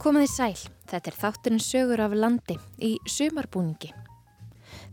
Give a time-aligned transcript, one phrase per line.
[0.00, 3.90] Komaði sæl, þetta er þátturinn sögur af landi í sumarbúningi.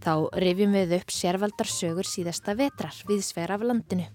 [0.04, 0.12] Þá
[0.44, 4.10] rifjum við upp sérvaldar sögur síðasta vetrar við sver af landinu.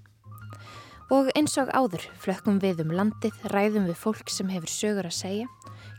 [1.09, 5.17] Og eins og áður flökkum við um landið, ræðum við fólk sem hefur sögur að
[5.23, 5.49] segja,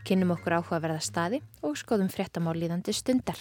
[0.06, 3.40] kynum okkur áhugaverða staði og skoðum fréttamál líðandi stundar.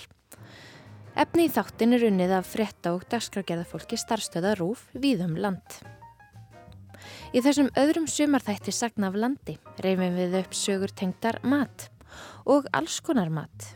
[1.13, 5.83] Efni í þáttin er unnið af frétta og dagskragerða fólki starfstöða rúf við um land.
[7.33, 11.87] Í þessum öðrum sumarþætti sagna af landi reyfum við upp sögur tengdar mat
[12.45, 13.71] og alls konar mat.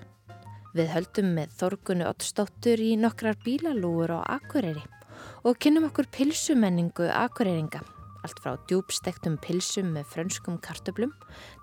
[0.77, 4.83] Við höldum með Þorgunu Ottstóttur í nokkrar bílalúur á Akureyri
[5.41, 7.81] og kynnum okkur pilsumenningu Akureyringa,
[8.21, 11.15] allt frá djúbstektum pilsum með frönskum kartöblum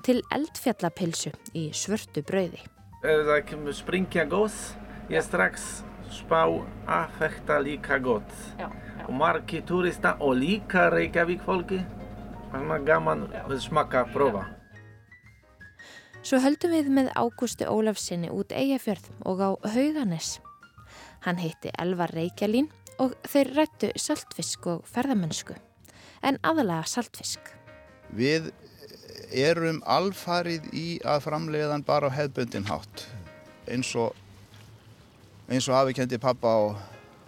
[0.02, 2.58] til eldfjallapilsu í svörtu brauði.
[3.06, 4.58] Ef það kemur springja góð,
[5.14, 8.34] ég strax spá að þetta líka gott.
[8.58, 8.66] Já,
[9.06, 11.80] og margi turista og líka Reykjavík fólki
[12.52, 14.44] þannig að gaman að smaka að prófa
[16.24, 20.38] Svo höldum við með Ágústi Ólafsinni út Eyjafjörð og á Hauganes.
[21.20, 25.52] Hann heitti Elvar Reykjalín og þeir rættu saltfisk og ferðamennsku,
[26.24, 27.52] en aðalega saltfisk.
[28.16, 28.48] Við
[29.36, 33.04] erum alfarið í að framleiðan bara á hefbundin hátt
[33.68, 34.16] eins og,
[35.52, 36.80] eins og afi kendi pappa og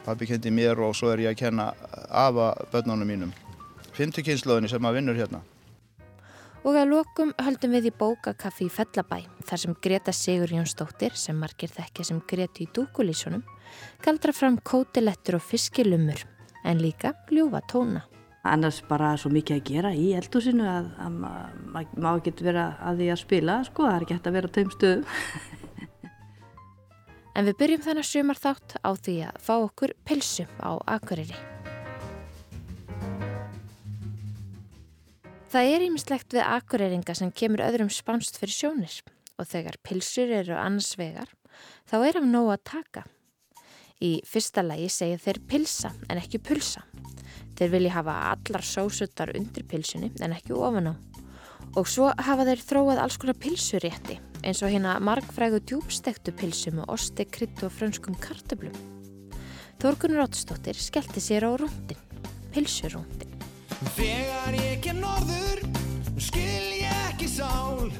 [0.06, 1.72] pappi kendi mér og svo er ég að kenna
[2.08, 3.34] afa börnunum mínum.
[3.96, 5.42] Fymtukynnslóðinni sem að vinnur hérna.
[6.66, 11.38] Og að lokum höldum við í bókakaffi í Fellabæ þar sem Greta Sigur Jónsdóttir, sem
[11.38, 13.44] margir þekkja sem Greti í dúkulísunum,
[14.02, 16.24] galdra fram kótilettur og fiskilumur
[16.66, 18.02] en líka ljúfa tóna.
[18.46, 23.00] Annars bara svo mikið að gera í eldhúsinu að, að maður má ekki vera að
[23.02, 25.62] því að spila, sko, það er ekki hægt að vera á taum stöðum.
[27.36, 31.36] en við byrjum þannig sumar þátt á því að fá okkur pilsu á Akureyri.
[35.52, 38.96] Það er ímislegt við akureyringa sem kemur öðrum spánst fyrir sjónir
[39.36, 41.30] og þegar pilsur eru annars vegar
[41.88, 43.04] þá er af nóg að taka.
[44.02, 46.82] Í fyrsta lagi segja þeir pilsa en ekki pulsa.
[47.56, 50.94] Þeir vilja hafa allar sósuttar undir pilsunni en ekki ofan á.
[51.76, 56.90] Og svo hafa þeir þróað alls konar pilsurétti eins og hérna margfrægu djúbstektu pilsu með
[56.94, 58.74] osti, krydd og frönskum kartöblum.
[59.82, 61.98] Þórgunur Óttstóttir skellti sér á rúndin,
[62.54, 63.36] pilsurúndin.
[63.96, 65.60] Þegar ég kem norður
[66.16, 67.90] skil ég ekki sál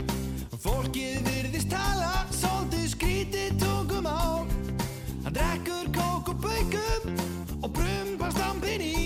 [0.63, 4.41] Fólkið virðist tala svolítið skrítið tungum á
[5.27, 7.21] Hann drekkur kók og baukum
[7.61, 9.05] og brumbast stampin í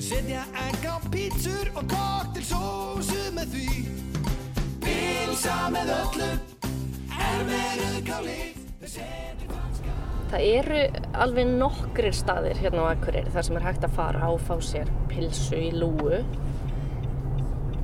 [0.00, 3.95] Setja egg á pítsur og koktelsósu með því
[10.26, 10.78] Það eru
[11.12, 14.88] alveg nokkrir staðir hérna á Akureyri þar sem er hægt að fara og fá sér
[15.10, 16.22] pilsu í lúu.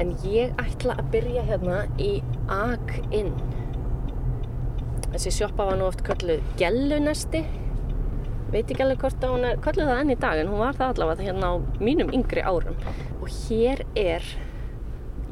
[0.00, 2.12] En ég ætla að byrja hérna í
[2.48, 3.34] Ag-Inn.
[5.12, 7.42] Þessi sjoppa var nú oft kölluð Gellunesti.
[8.52, 10.80] Veit ekki alveg hvort að hún er kölluð það enn í dag en hún var
[10.80, 12.80] það allavega hérna á mínum yngri árum.
[13.20, 14.24] Og hér er,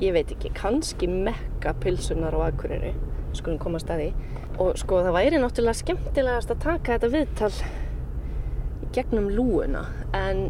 [0.00, 2.94] ég veit ekki, kannski mekka pilsunar á Akureyri.
[3.36, 4.08] Skulum koma að staði
[4.60, 7.52] og sko það væri náttúrulega skemmtilegast að taka þetta viðtal
[8.80, 9.84] í gegnum lúuna
[10.16, 10.48] en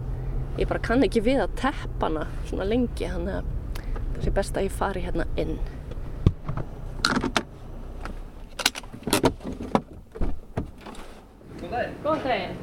[0.59, 3.53] ég bara kann ekki við að teppa hana svona lengi þannig að
[4.15, 5.55] það sé best að ég fari hérna inn.
[11.61, 11.97] Góðan daginn.
[12.03, 12.59] Góðan daginn.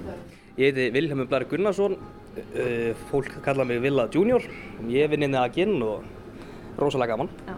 [0.58, 2.00] Ég heiti Vilhelmur Blæri Gunnarsson.
[2.38, 4.44] Uh, fólk kalla mig Villa Junior.
[4.92, 6.17] Ég vinn inn í Aginn og
[6.78, 7.56] rosalega gaman Já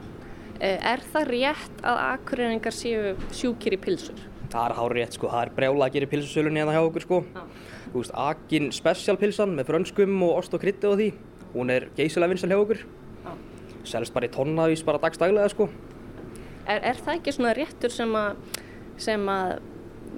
[0.60, 4.18] Eh, er það rétt að akureyringar séu sjúkir í pilsur?
[4.52, 7.20] Það er hár rétt sko, það er brjála að gera pilsusölunni hérna hjá okkur sko.
[7.94, 11.08] Þú veist, Aginn specialpilsan með frönskum og ost og krytti og því.
[11.54, 12.84] Hún er geysilega vinsal hjá okkur.
[13.88, 15.70] Selst bara í tonnavís bara dagstaglega sko.
[16.68, 18.60] Er, er það ekki svona réttur sem að,
[19.00, 19.56] sem að,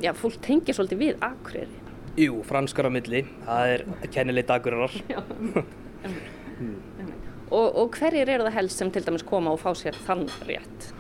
[0.01, 1.81] já, fólk tengir svolítið við akureyri?
[2.18, 5.01] Jú, franskar á milli, það er kennileg dagurar.
[5.06, 5.21] Já.
[7.51, 10.92] Og, og hverjir eru það helst sem til dæmis koma og fá sér þann rétt?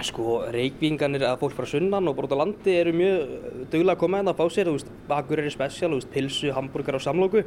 [0.00, 3.34] Sko, reykvinganir að fólk frá sunnan og brota landi eru mjög
[3.70, 6.50] duglega að koma hérna að fá sér, þú veist, bakur eru spesial, þú veist, pilsu,
[6.56, 7.44] hambúrgar og samlóku,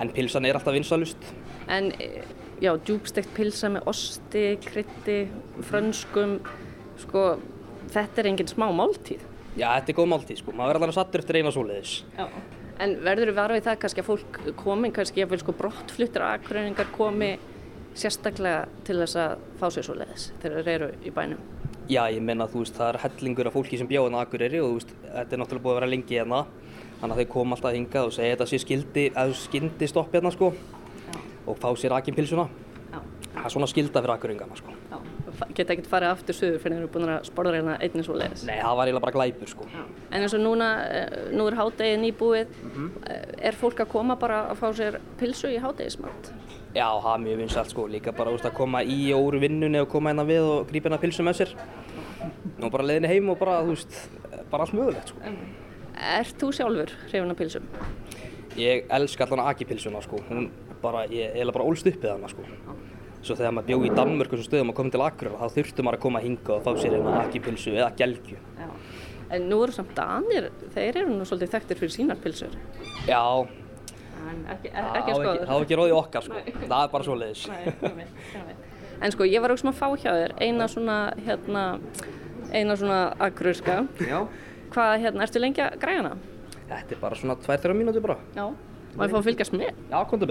[0.00, 1.28] en pilsan er alltaf vinsalust.
[1.68, 1.90] En,
[2.64, 5.18] já, djúbstegt pilsa með osti, krytti,
[5.68, 6.38] frönskum,
[7.04, 7.26] sko,
[7.92, 9.26] þetta er enginn smá máltíð.
[9.58, 11.98] Já, þetta er góð máltíð, sko, maður verður alveg sattur eftir eina svoleiðis.
[12.16, 12.26] Já.
[12.78, 17.32] En verður við varfið það kannski að fólk komi, kannski að sko brottfluttir aðgröningar komi
[17.98, 21.40] sérstaklega til þess að fá sér svo leiðis þegar þeir eru í bænum?
[21.88, 24.60] Já, ég menna að þú veist, það er hellingur af fólki sem bjóðan að Akureyri
[24.62, 26.40] og þú veist, þetta er náttúrulega búið að vera lengi hérna
[27.00, 30.32] þannig að þau koma alltaf hingað og segja þetta sé skildi, eða skildi stopp hérna
[30.34, 31.20] sko Já.
[31.48, 32.48] og fá sér akinpilsuna.
[33.38, 34.76] Það er svona skilda fyrir Akureyringana sko.
[34.92, 34.98] Já,
[35.54, 38.44] geta ekkert farið aftur suður fyrir þeir eru búin að sporða reyna einnig svo leiðis.
[38.48, 39.66] Nei, það var eiginlega bara glæpur sko.
[40.10, 42.54] En eins og núna, eh, nú er hádegið nýbúið,
[43.08, 46.32] eh, er fólk að koma bara að fá sér pilsu í hádegismat?
[46.74, 49.80] Já, það er mjög vinsalt sko, líka bara úst, að koma í og úr vinnunni
[49.80, 51.54] og koma hérna við og grípa hérna pilsu með sér.
[52.58, 54.08] Nú bara leiðinni heim og bara, þú veist,
[54.50, 55.18] bara allt mögulegt sko.
[55.98, 57.62] Ert þú sjálfur hrifin af pilsum?
[58.56, 60.50] Ég elska allan akipilsuna sko, hún
[60.82, 62.42] bara, ég eiginlega bara ólst upp við hana sko.
[63.28, 65.98] Svo þegar maður bjó í Danmörku sem stöðum að koma til Akureyrar, þá þurfti maður
[65.98, 68.38] að koma hinga og fá sér hérna akipilsu eða gelgju.
[68.56, 68.68] Já.
[69.36, 72.54] En nú eru samt danir, þeir eru nú svolítið þekktir fyrir sínar pilsur.
[73.04, 73.20] Já,
[74.28, 75.28] En ekki, var skoður.
[75.28, 77.42] ekki, það var ekki róðið okkar sko, það er bara svo leiðis.
[77.52, 78.56] Nei.
[79.06, 80.96] En sko, ég var auðvitað að fá hjá þér eina svona,
[81.28, 81.62] hérna,
[82.50, 82.98] eina svona
[83.28, 83.76] akururska.
[84.08, 84.18] Já.
[84.74, 86.16] Hvað, hérna, ertu lengi að græja hana?
[86.68, 88.18] Þetta er bara svona 2-3 mínútur bara.
[88.36, 88.48] Já.
[88.96, 89.78] Má ég fá að fylgjast með?
[89.92, 90.28] Já, komdu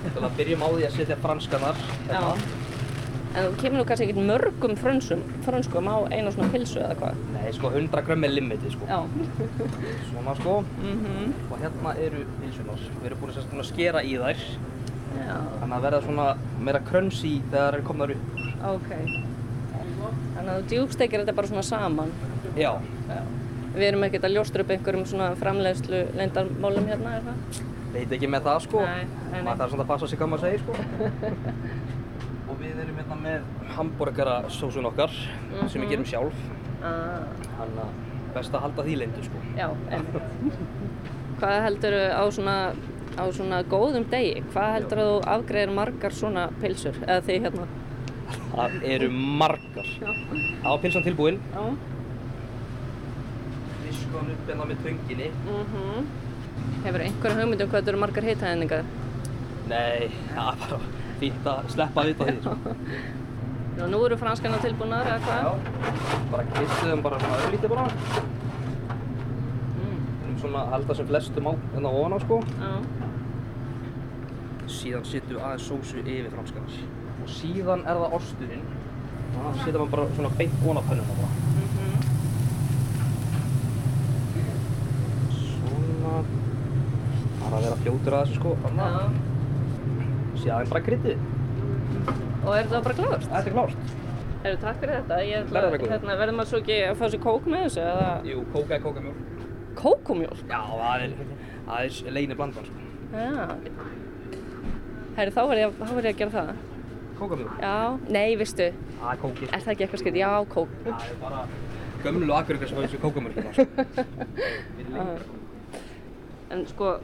[0.00, 1.80] Til að byrjum á því að setja franskanar.
[3.30, 7.20] En þú kemur nú kannski ekkert mörgum frönsum, frönskum á eina svona pilsu eða hvað?
[7.36, 8.88] Nei, sko 100 grömm er limitið sko.
[8.90, 8.98] Já.
[10.08, 10.54] Svona sko.
[10.82, 11.30] Mhm.
[11.52, 12.82] Og hérna eru pilsunar.
[12.98, 14.42] Við erum búin að, skera í þær.
[15.20, 16.26] Já, Þannig að verða svona
[16.58, 18.26] meira krönsi þegar þær eru komnar upp.
[18.74, 18.90] ok.
[20.34, 22.12] Þannig að þú djúbstekir þetta bara svona saman.
[22.56, 22.72] Já.
[23.08, 23.22] Já.
[23.74, 27.60] Við erum ekkert að ljóstra upp einhverjum svona framleiðslu leyndarmálum hérna, er það?
[27.90, 28.82] Veit ekki með það sko.
[28.86, 29.40] Nei, nei.
[29.42, 30.72] Maður þarf svona að passa sig hvað maður segir sko.
[32.50, 35.16] og við erum hérna með hambúrgarasósun okkar
[35.70, 36.44] sem við gerum sjálf.
[36.86, 37.26] Ah,
[37.58, 37.98] Þannig að
[38.36, 39.42] best að halda því leyndu sko.
[39.58, 40.62] já, einmitt.
[41.40, 42.56] Hvað heldur á svona,
[43.18, 44.42] á svona góðum degi?
[44.54, 46.98] Hvað heldur að þú afgreðir margar svona pilsur?
[47.06, 47.68] Eða þið hérna?
[48.54, 49.08] Það eru
[49.42, 49.92] margar.
[49.98, 51.40] Það var pilsan tilbúinn.
[51.50, 51.64] Já.
[53.82, 55.32] Visku hann upp hérna með tönginni.
[55.48, 56.28] Mm
[56.84, 58.82] Hefur einhver hugmynd um hvað þetta eru margar hitæðningar?
[59.70, 60.78] Nei, það er bara
[61.20, 62.36] fínt að sleppa að vita því.
[63.80, 65.40] Já, nú eru franskana tilbúnar eða hvað?
[65.40, 65.50] Já,
[66.32, 67.84] bara kistuðum bara svona örlítið bara.
[69.76, 70.00] Mm.
[70.00, 72.36] Við erum svona að halda sem flestum á hérna ofan á sko.
[72.60, 72.72] Já.
[74.70, 76.74] Síðan setjum við aðeins sósu yfir franskanar.
[77.20, 78.66] Og síðan er það osturinn.
[79.36, 81.30] Það setjum við bara svona beint ofan á pönnuna bara.
[85.38, 86.14] Svona.
[87.40, 88.54] Það er að vera fljótur að þessu sko.
[88.70, 91.26] Að síðan bara kryddið.
[92.40, 93.26] Og er það bara klárt?
[93.28, 93.96] Þetta er klárt.
[94.40, 95.16] Eru takk fyrir þetta.
[95.90, 98.84] Hérna, verður maður svo ekki að fá sér kók með þessu eða Jú, kóka er
[98.86, 99.18] kókamjólk.
[99.80, 100.40] kókumjólk?
[100.48, 101.12] Já, það er,
[101.66, 102.86] það er leini blandan sko.
[103.12, 103.44] Já.
[105.18, 106.52] Herri, þá verður ég, ég að gera það.
[107.20, 107.58] Kókamjólk.
[107.60, 107.74] Já,
[108.16, 109.50] nei, veistu, Það er kókið.
[109.52, 110.18] er það ekki eitthvað skrið?
[110.22, 110.72] Já, kók.
[110.86, 111.42] Það er bara
[112.04, 113.66] gömlu akkur sem þessu kókamjólkina sko.
[114.78, 115.26] Við lengra.
[116.50, 116.94] En sko,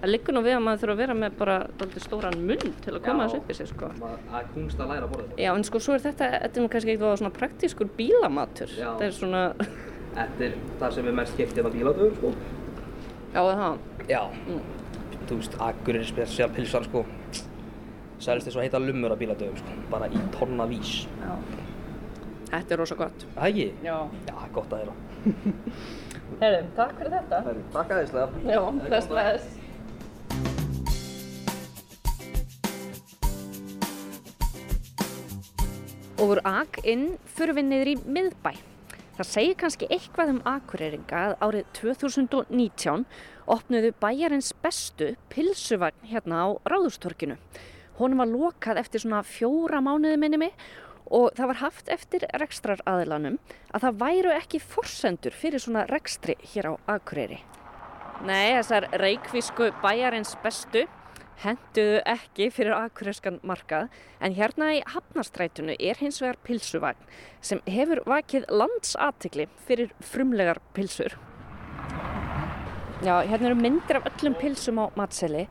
[0.00, 2.94] það liggur nú við að maður þurfa að vera með bara dálítið stóran munn til
[2.94, 3.90] að koma þessu upp í sig, sko.
[3.98, 5.42] Það er kunst að læra að borða þetta.
[5.42, 8.74] Já, en sko, svo er þetta, þetta er nú kannski eitthvað svona praktískur bílamatur.
[8.78, 8.88] Já.
[8.88, 9.42] Þetta er svona,
[10.18, 12.32] Þetta er það sem er mest kæft hérna bíladöfum sko.
[13.34, 13.78] já, það.
[14.08, 14.22] Já.
[15.28, 17.04] Þú veist, akkur er spesial pilsan sko.
[18.18, 19.76] Sælist þess að heita lumur að bíladöfum sko.
[19.92, 20.94] Bara í tonna vís.
[21.20, 21.34] Já.
[22.48, 23.26] Þetta er rosa gott.
[23.36, 23.68] Það ekki?
[23.84, 23.96] Já.
[24.30, 24.96] Já, gott að þeirra.
[26.42, 27.40] Herri, takk fyrir þetta.
[27.74, 28.42] Takk aðeinslega.
[28.48, 29.48] Já, þess veðs.
[36.18, 38.50] Og úr AK inn fyrir við niður í miðbæ.
[39.18, 43.04] Það segir kannski eitthvað um akureyringa að árið 2019
[43.54, 47.38] opnuðu bæjarins bestu pilsuvagn hérna á Ráðustorkinu.
[48.00, 50.58] Honum var lokað eftir svona fjóra mánuði minni mig
[51.06, 53.38] og það var haft eftir rekstraraðilanum
[53.70, 57.38] að það væru ekki forsendur fyrir svona rekstri hér á Akureyri.
[58.26, 60.88] Nei, þessar reikvísku bæjarins bestu
[61.42, 63.88] henduðu ekki fyrir akureyrskan markað
[64.24, 67.08] en hérna í Hafnastrætunu er hins vegar pilsuvagn
[67.40, 71.14] sem hefur vakið landsatikli fyrir frumlegar pilsur.
[72.98, 75.46] Já, hérna eru myndir af öllum pilsum á matseli.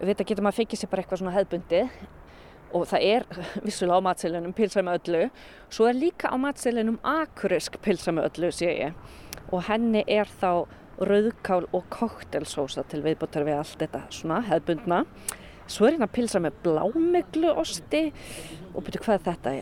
[0.00, 1.92] Við þetta getur maður að fekja sér bara eitthvað svona hefðbundið
[2.74, 3.26] og það er
[3.66, 5.24] vissulega á matselinum pilsa með öllu.
[5.70, 8.98] Svo er líka á matselinum akureysk pilsa með öllu, sé ég.
[9.54, 10.66] Og henni er þá
[11.00, 15.04] rauðkál og koktelsósa til viðbúttar við allt þetta svona hefðbundna.
[15.70, 18.08] Svo er hérna pilsa með blámeglu osti
[18.74, 19.54] og byrju hvað er þetta?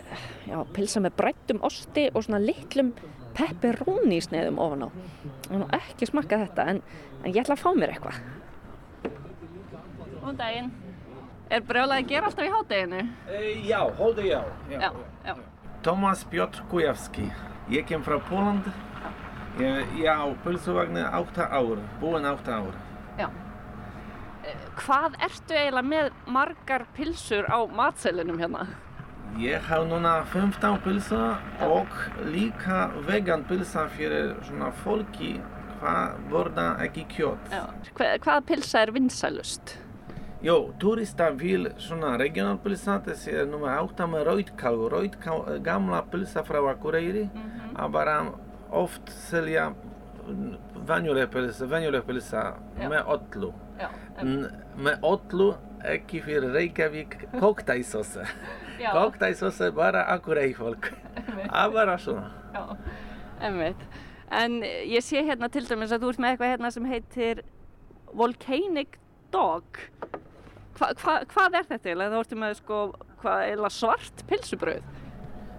[0.48, 2.94] Já, pilsa með brættum osti og svona litlum
[3.36, 4.88] pepperoni sneiðum ofan á.
[4.88, 6.82] Ég hef nú ekki smakkað þetta en,
[7.22, 8.22] en ég ætla að fá mér eitthvað.
[10.18, 10.72] Góðan daginn.
[11.48, 13.04] Er brjólaði að gera alltaf í hátteginu?
[13.32, 14.40] E, já, holde já.
[14.68, 14.90] Já,
[15.24, 15.36] já.
[15.86, 17.28] Tomasz Piotr Kujawski.
[17.72, 18.68] Ég kem frá Póland.
[19.58, 22.74] Ég, ég á pulsuvagni 8 ár, búinn 8 ár.
[23.18, 23.28] já.
[24.44, 28.66] Eh, Hvað ertu eiginlega með margar pilsur á matselinum hérna?
[29.38, 31.86] Ég haf núna 15 pilsa og
[32.24, 35.40] líka vegan pilsa fyrir svona fólki
[35.80, 37.50] hvað borða ekki kjöt.
[37.50, 37.66] Já.
[37.94, 39.76] Hva, hvaða pilsa er vinsælust?
[40.42, 46.44] Jó, turista vil svona regional pilsa, þessi er nummer 8 með rauðkál, rauðkál, gamla pilsa
[46.46, 47.28] frá Akureyri,
[47.74, 48.20] að bara
[48.70, 49.70] oft selja
[50.88, 52.42] venjuleg pilsa, venjuleg pilsa
[52.78, 52.88] Já.
[52.90, 53.52] með öllu.
[54.78, 55.48] Með öllu,
[55.88, 58.26] ekki fyrir Reykjavík, koktæsósa.
[58.82, 60.90] Koktæsósa bara Akureyri fólk.
[61.52, 62.28] Það bara svona.
[62.54, 62.64] Já,
[63.48, 63.88] emmitt.
[64.28, 67.44] En ég sé hérna til dæmis að þú ert með eitthvað hérna sem heitir
[68.12, 68.98] Volcanic
[69.32, 69.80] Dog.
[70.78, 72.12] Hva, hva, hvað er þetta eiginlega?
[72.12, 72.80] Þú ertu með sko,
[73.22, 74.92] hvað, svart pilsubrauð?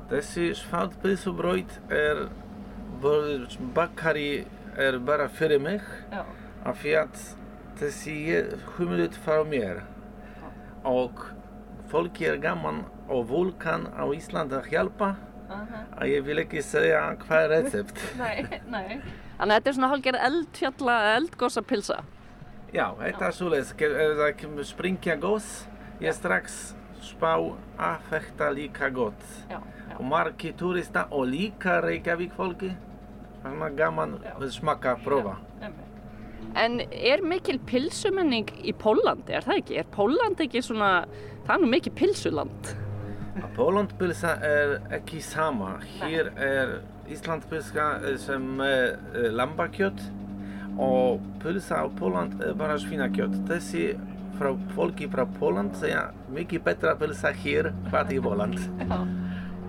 [0.09, 2.21] Þessi svart pilsubrauð er,
[3.75, 4.46] bakari
[4.77, 5.81] er bara fyrir mig.
[6.12, 6.24] Já.
[6.65, 7.19] af því að
[7.79, 9.84] þessi er humlut frá mér
[10.88, 11.24] og
[11.91, 15.13] fólki er gaman og vulkan á Íslandi að hjálpa
[15.50, 18.03] að ég vil ekki segja hvað er recept.
[18.22, 19.00] Nei, nei.
[19.39, 22.01] Þannig að þetta er svona hálfgerð eldfjalla, eldgosa pilsa.
[22.75, 25.48] Já, þetta er svoleiðis, ef það kemur springja gos,
[26.03, 26.60] ég strax
[27.01, 29.24] spá að þetta líka gott.
[29.50, 29.58] Já,
[30.05, 32.71] margi turista og líka Reykjavík fólki,
[33.43, 35.37] þannig að gaman að smaka, prófa.
[36.57, 39.79] En er mikil pilsumenning í Pólandi, er það ekki?
[39.81, 40.93] Er Póland ekki svona,
[41.45, 42.71] það er nú mikið pilsuland?
[43.55, 45.77] Pólandpilsa er ekki sama.
[45.99, 46.79] Hér er
[47.11, 47.89] Íslandpilsa
[48.21, 50.01] sem er uh, lambakjöt
[50.79, 53.35] og pilsa á Póland er bara svínakjöt.
[53.49, 53.93] Þessi
[54.39, 58.59] frá fólki frá Póland segja mikið betra pilsa hér hvað í Póland.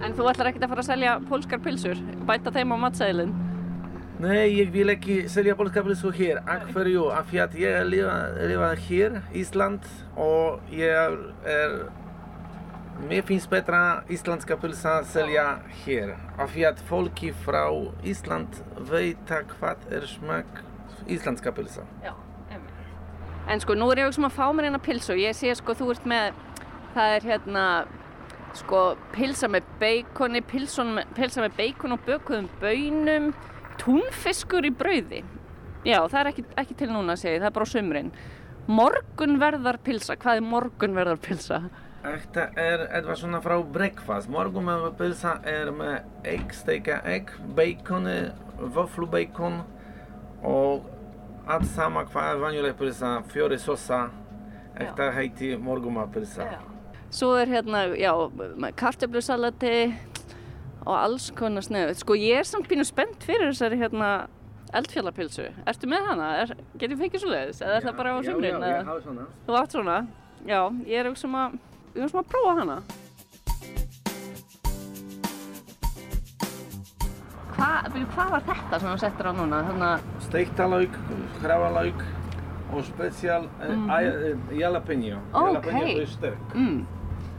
[0.01, 3.33] En þú ætlar ekkert að fara að selja pólskar pilsur, bæta þeim á matseðilinn?
[4.21, 6.43] Nei, ég vil ekki selja polska pilsu hér.
[6.45, 7.07] Af hverju?
[7.09, 8.17] Af því að ég er lifa,
[8.51, 9.87] lifa hér, Ísland,
[10.21, 11.89] og ég er,
[13.09, 15.45] Mér finnst betra íslenska pilsa að selja
[15.87, 16.11] hér.
[16.37, 17.63] Af því að fólki frá
[18.05, 18.59] Ísland
[18.91, 20.61] veit að hvað er smak
[21.09, 21.87] íslenska pilsa.
[22.05, 22.13] Já,
[22.51, 22.91] einmitt.
[23.49, 25.17] En sko, nú er ég sem að fá mér hérna pilsu.
[25.17, 26.37] Ég sé sko, þú ert með,
[26.93, 27.65] það er hérna,
[28.59, 28.81] sko,
[29.15, 33.31] pilsa með beikoni, pilsa með beikon og bökuðum bönum,
[33.81, 35.23] túnfiskur í brauði.
[35.87, 38.11] Já, það er ekki, ekki til núna, segi, ég, það er bara á sumrin.
[38.71, 41.61] Morgunverðar pilsa, hvað er morgunverðar pilsa?
[42.05, 44.31] Þetta er eitthvað svona frá breakfast.
[44.33, 48.19] Morgunverðar pilsa er með egg, steika egg, baconi,
[48.77, 49.63] vöflubacon
[50.47, 50.89] og
[51.51, 54.07] allt sama hvað er vanjuleg pilsa, fjóri sosa.
[54.77, 56.51] Þetta heitir morgunverðar pilsa.
[57.11, 58.13] Svo er hérna, já,
[58.55, 59.75] með kartöflusalati
[60.87, 61.97] og alls konar sneið.
[61.99, 64.11] Sko, ég er samt pínu spennt fyrir þessari hérna
[64.79, 65.49] eldfjallapilsu.
[65.69, 66.29] Ertu með hana?
[66.45, 67.63] Er, getur fengið svo leiðis?
[67.65, 68.55] Eða er það bara á sumrin?
[68.55, 69.27] Já, já, ég hafa svona.
[69.49, 69.97] Þú átt svona?
[70.47, 71.57] Já, ég er auðvitað að,
[71.97, 72.79] ég er svona að prófa hana.
[77.57, 79.61] Hvað, hvað var þetta sem þú settir á núna?
[79.67, 80.97] Þannig að, Steiktarlauk,
[81.43, 82.07] hrávalauk
[82.71, 84.57] og spesial mm -hmm.
[84.61, 85.19] jalapeno.
[85.35, 85.47] Ókei.
[85.47, 86.55] Jalapeno er sterk.
[86.55, 86.87] mm,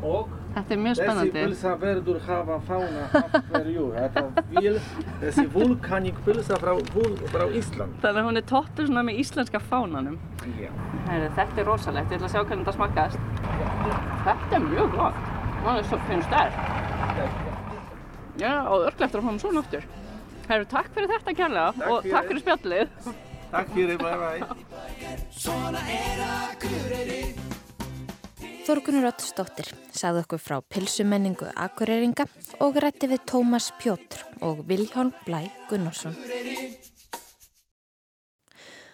[0.01, 1.41] Og þetta er mjög þessi spennandi.
[1.45, 3.85] pilsa verður hafa fána af hverju.
[3.95, 4.23] Þetta
[4.57, 4.77] vil
[5.21, 6.71] þessi vulkaník pilsa frá,
[7.33, 7.91] frá Ísland.
[8.01, 10.17] Þannig að hún er toppuð svona með íslenska fánanum.
[10.57, 10.71] Já.
[11.07, 13.19] Heyrðu, þetta er rosalegt, ég ætla að sjá hvernig þetta smakkaðist.
[14.25, 15.19] Þetta er mjög gott.
[15.61, 16.55] Það er svo finnst sterk.
[18.41, 19.83] Já, og örglega eftir að fá hann svona aftur.
[20.49, 22.13] Herru, takk fyrir þetta kærlega Takk og fyrir.
[22.15, 22.87] takk fyrir spjallið.
[23.51, 24.17] Takk fyrir, bye
[27.37, 27.40] bye.
[28.61, 32.27] Þorgunur Ottsdóttir sagði okkur frá pilsumenningu akureyringa
[32.61, 36.13] og rætti við Tómas Pjótr og Viljálm Blæ Gunnarsson.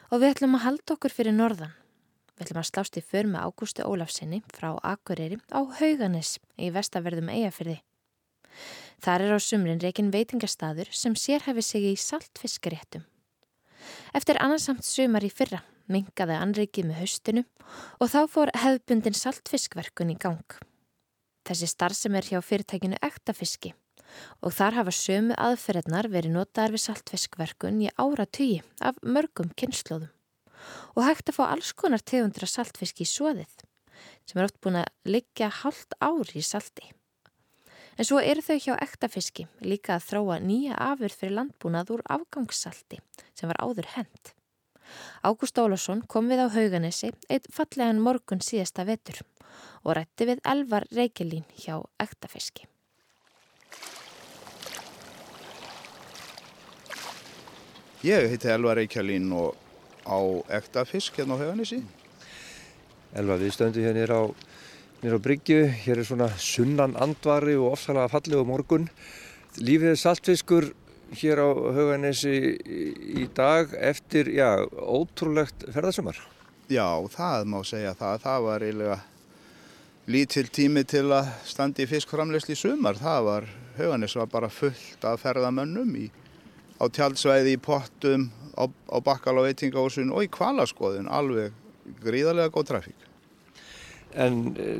[0.08, 1.76] Og við ætlum að halda okkur fyrir norðan.
[2.38, 7.34] Við ætlum að slást í för með Ágústi Ólafsinni frá Akureyri á Hauganis í vestaverðum
[7.36, 7.82] Eyjafyrði.
[9.04, 13.04] Þar er á sumrin reikin veitingastadur sem sérhæfi sig í saltfiskaréttum.
[14.16, 15.60] Eftir annarsamt sumar í fyrra
[15.92, 17.44] mingaði anrikið með haustinu
[18.00, 20.58] og þá fór hefðbundin saltfiskverkun í gang.
[21.48, 23.74] Þessi starf sem er hjá fyrirtækinu ektafiski
[24.42, 30.12] og þar hafa sömu aðferðnar verið notaðar við saltfiskverkun í áratugi af mörgum kynnslóðum
[30.96, 33.66] og hægt að fá alls konar tegundir af saltfiski í svoðið
[34.28, 36.92] sem er oft búin að liggja hálft ár í salti.
[37.98, 43.00] En svo eru þau hjá ektafiski líka að þróa nýja afurð fyrir landbúnað úr afgangssalti
[43.34, 44.37] sem var áður hent.
[45.24, 49.22] Ágúst Ólafsson kom við á Hauganesi eitt fallegan morgun síðasta vetur
[49.84, 52.68] og rætti við Elvar Reykjelín hjá ektafiski.
[58.06, 59.56] Ég heiti Elvar Reykjalín og
[60.06, 60.20] á
[60.60, 61.82] ekta fisk hérna á Hauganissi.
[63.18, 64.24] Elva, við stöndum hérna á
[65.04, 65.66] á Bryggju.
[65.84, 68.90] Hér er svona sunnan andvari og ofsalega fallegu morgun.
[69.58, 70.70] Lífið er saltfiskur
[71.16, 76.20] hér á Hauganesi í dag eftir, já, ótrúlegt ferðarsumar.
[76.68, 78.24] Já, það má segja það.
[78.26, 78.98] Það var eiginlega
[80.08, 83.00] lítill tími til að standi í fiskframleysli í sumar.
[83.00, 86.08] Það var, Hauganes var bara fullt af ferðamönnum í,
[86.80, 91.12] á tjaldsvæði, í pottum, á, á bakkal á veitingahúsun og í kvalaskoðun.
[91.12, 91.56] Alveg
[92.04, 93.06] gríðarlega góð trafík.
[94.18, 94.72] En e,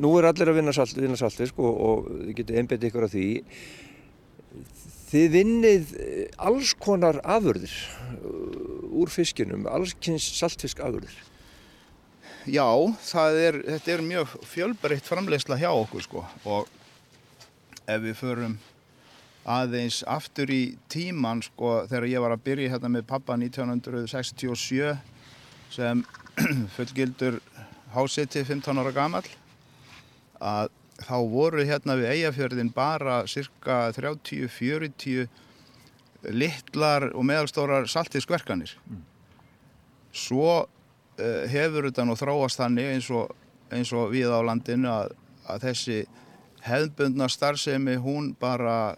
[0.00, 3.10] nú er allir að vinna, salt, vinna saltfisk og, og þið getið einbetið ykkur á
[3.12, 3.28] því.
[5.06, 5.90] Þið vinnið
[6.42, 7.74] alls konar afurðir
[8.90, 11.14] úr fiskinum, alls kynns saltfisk afurðir.
[12.46, 12.66] Já,
[13.34, 16.68] er, þetta er mjög fjölbreytt framleysla hjá okkur sko og
[17.86, 18.56] ef við förum
[19.46, 24.94] aðeins aftur í tíman sko þegar ég var að byrja hérna með pappa 1967
[25.74, 26.02] sem
[26.76, 27.40] fullgildur
[27.94, 29.24] hásiti 15 ára gammal
[30.38, 30.70] að
[31.02, 35.26] þá voru hérna við eigafjörðin bara cirka 30-40
[36.32, 38.72] littlar og meðalstórar saltiskverkanir.
[38.88, 39.02] Mm.
[40.16, 43.34] Svo uh, hefur þetta nú þráast þannig eins og,
[43.70, 45.12] eins og við á landinu að,
[45.46, 45.98] að þessi
[46.66, 48.96] hefðbundna starfsemi hún bara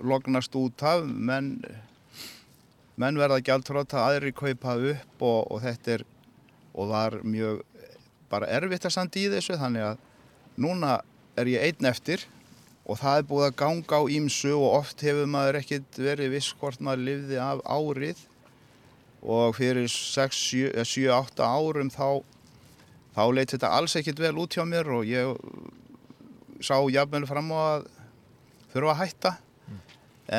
[0.00, 1.58] lognast út af, menn,
[2.98, 6.06] menn verða gjaldtróta, aðri kaupa upp og, og þetta er
[6.74, 7.62] og var mjög
[8.30, 10.02] bara erfitt að standa í þessu þannig að
[10.60, 11.00] núna
[11.38, 12.24] er ég einn eftir
[12.90, 16.54] og það er búið að ganga á ímsu og oft hefur maður ekkert verið viss
[16.58, 18.24] hvort maður livði af árið
[19.20, 22.22] og fyrir 7-8 árum þá,
[23.14, 25.36] þá leitt þetta alls ekkert vel út hjá mér og ég
[26.64, 27.86] sá jafnvel fram á að
[28.72, 29.80] þurfa að hætta mm.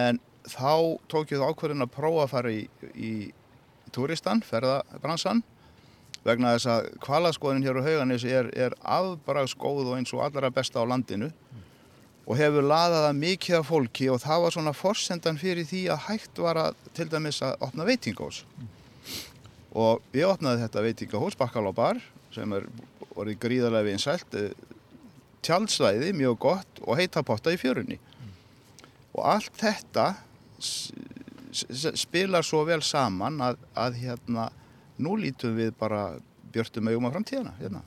[0.01, 0.73] en þá
[1.11, 2.61] tók ég það ákverðin að prófa að fara í,
[2.95, 3.13] í
[3.93, 5.43] turistan, ferðabransan
[6.25, 10.83] vegna þess að kvalaskoðin hér á hauganis er, er afbragsgóð og eins og allra besta
[10.83, 11.63] á landinu mm.
[12.27, 16.05] og hefur laðað að mikið af fólki og það var svona forsendan fyrir því að
[16.09, 18.69] hægt var að til dæmis að opna veitingahús mm.
[19.81, 22.01] og ég opnaði þetta veitingahús Bakkalóbar
[22.35, 22.69] sem er
[23.17, 24.53] orðið gríðarlega vinsælt eh,
[25.41, 28.33] tjálsvæði, mjög gott og heitapotta í fjörunni mm.
[29.17, 30.11] og allt þetta
[31.51, 34.51] spilar svo vel saman að, að hérna
[34.97, 36.19] nú lítum við bara
[36.51, 37.83] björnum augum á framtíðana hérna.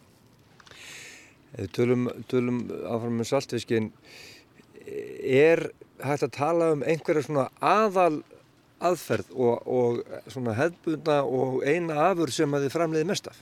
[1.55, 3.91] Ef við tölum, tölum áfram með saltfiskin
[4.85, 5.69] er
[6.03, 8.23] hægt að tala um einhverja svona aðal
[8.85, 13.39] aðferð og, og svona hefðbundna og eina afur sem að þið framleiði mest af?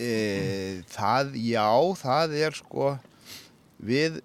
[0.00, 0.12] E,
[0.88, 1.66] það, já,
[2.00, 2.92] það er sko
[3.82, 4.22] við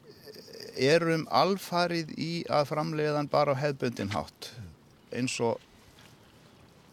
[0.78, 4.52] erum alfarið í að framleiðan bara á hefðbundin hátt
[5.12, 5.58] eins og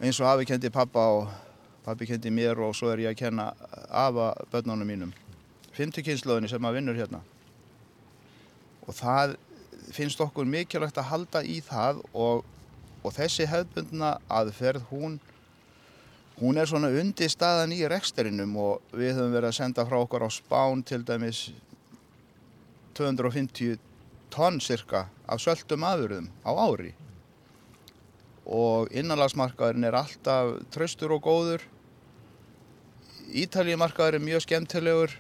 [0.01, 1.29] eins og afi kendi pappa og
[1.85, 3.51] pappi kendi mér og svo er ég að kenna
[3.91, 5.13] afa börnunum mínum.
[5.75, 7.21] Fymtukynnslöðinni sem að vinnur hérna.
[8.87, 9.37] Og það
[9.93, 12.45] finnst okkur mikilvægt að halda í það og,
[13.05, 15.21] og þessi hefðbundna aðferð hún
[16.41, 20.27] hún er svona undir staðan í reksturinnum og við höfum verið að senda frá okkur
[20.27, 21.47] á spán til dæmis
[22.99, 23.79] 250
[24.35, 26.91] tonn cirka af söldum aðurðum á ári
[28.45, 31.65] og innanlagsmarkaðurinn er alltaf tröstur og góður
[33.35, 35.15] Ítalíumarkaður er mjög skemmtilegur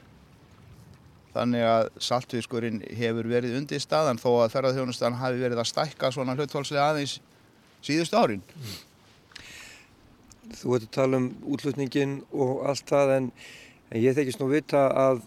[1.34, 6.36] þannig að saltfiskurinn hefur verið undir staðan þó að ferðarþjónustan hafi verið að stækka svona
[6.38, 7.18] hlutfólkslega aðeins
[7.84, 8.74] síðust árin mm.
[10.54, 13.28] Þú ert að tala um útlutningin og allt það en,
[13.90, 15.22] en ég þekist nú vita að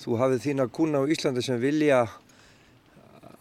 [0.00, 2.04] þú hafið þína kuna á Íslandi sem vilja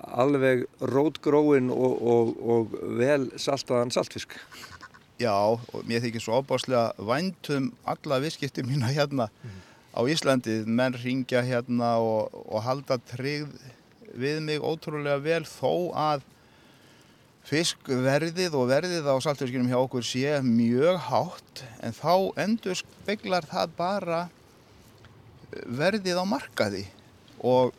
[0.04, 4.36] alveg rótgróin og, og, og vel saltaðan saltfisk.
[5.22, 9.62] Já, og mér þykir svo ábáslega væntum alla visskipti mína hérna mm.
[9.96, 10.58] á Íslandi.
[10.66, 13.54] Menn ringja hérna og, og halda tryggð
[14.14, 16.26] við mig ótrúlega vel þó að
[17.48, 23.74] fiskverðið og verðið á saltfiskinum hjá okkur sé mjög hátt en þá endur speglar það
[23.78, 24.20] bara
[25.68, 26.86] verðið á markaði
[27.44, 27.74] og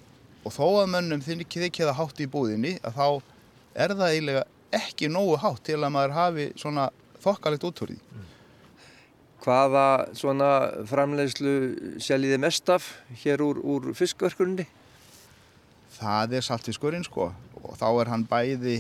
[0.45, 3.07] og þó að mönnum þykja það hátt í búðinni að þá
[3.85, 6.89] er það eiginlega ekki nógu hátt til að maður hafi svona
[7.25, 8.01] þokkalegt útfórið.
[8.13, 8.31] Mm.
[9.45, 10.51] Hvaða svona
[10.89, 11.55] framleiðslu
[12.03, 12.87] seljiði mest af
[13.23, 14.67] hér úr, úr fiskverkunni?
[15.99, 17.31] Það er saltfiskurinn sko
[17.65, 18.79] og þá er hann bæði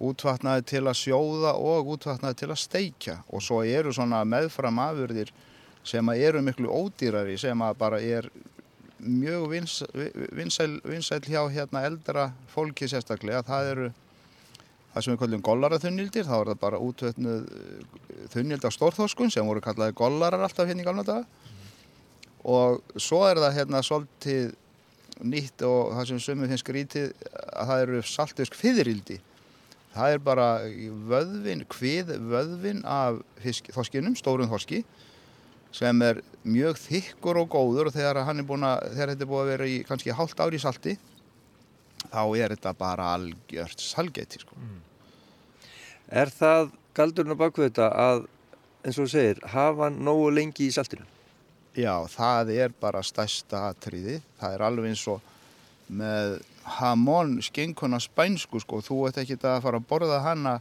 [0.00, 5.32] útvatnaði til að sjóða og útvatnaði til að steikja og svo eru svona meðfram afurðir
[5.84, 8.28] sem eru miklu ódýrari sem að bara er
[9.00, 9.80] mjög vins,
[10.36, 13.42] vinsæl, vinsæl hjá hérna eldra fólki sérstaklega.
[13.46, 13.90] Það eru
[14.92, 17.50] það sem við kallum gollaraþunnildir, þá er það bara útvötnuð
[18.34, 21.24] þunnild á stórþóskun sem voru kallaði gollarar alltaf hérna í galna daga.
[22.40, 24.54] og svo er það hérna svolítið
[25.20, 27.10] nýtt og það sem sumum finnst skrítið
[27.52, 29.18] að það eru saltfisk fiðrildi
[29.94, 30.46] það er bara
[31.10, 34.84] vöðvin, hvið vöðvin af fisk, þorskinum, stórum þorski
[35.74, 39.68] sem er mjög þykkur og góður og þegar, að, þegar þetta er búin að vera
[39.70, 40.96] í kannski hálft ári í salti
[42.08, 44.58] þá er þetta bara algjört salgeti sko.
[46.10, 48.22] Er það galdurinn á bakvið þetta að,
[48.82, 51.06] eins og þú segir, hafa nógu lengi í saltinu?
[51.78, 54.18] Já, það er bara stærsta atriði.
[54.40, 55.20] Það er alveg eins og
[55.90, 56.40] með
[56.80, 58.80] hamón skenkuna spænsku sko.
[58.82, 60.56] Þú ert ekki að fara að borða hana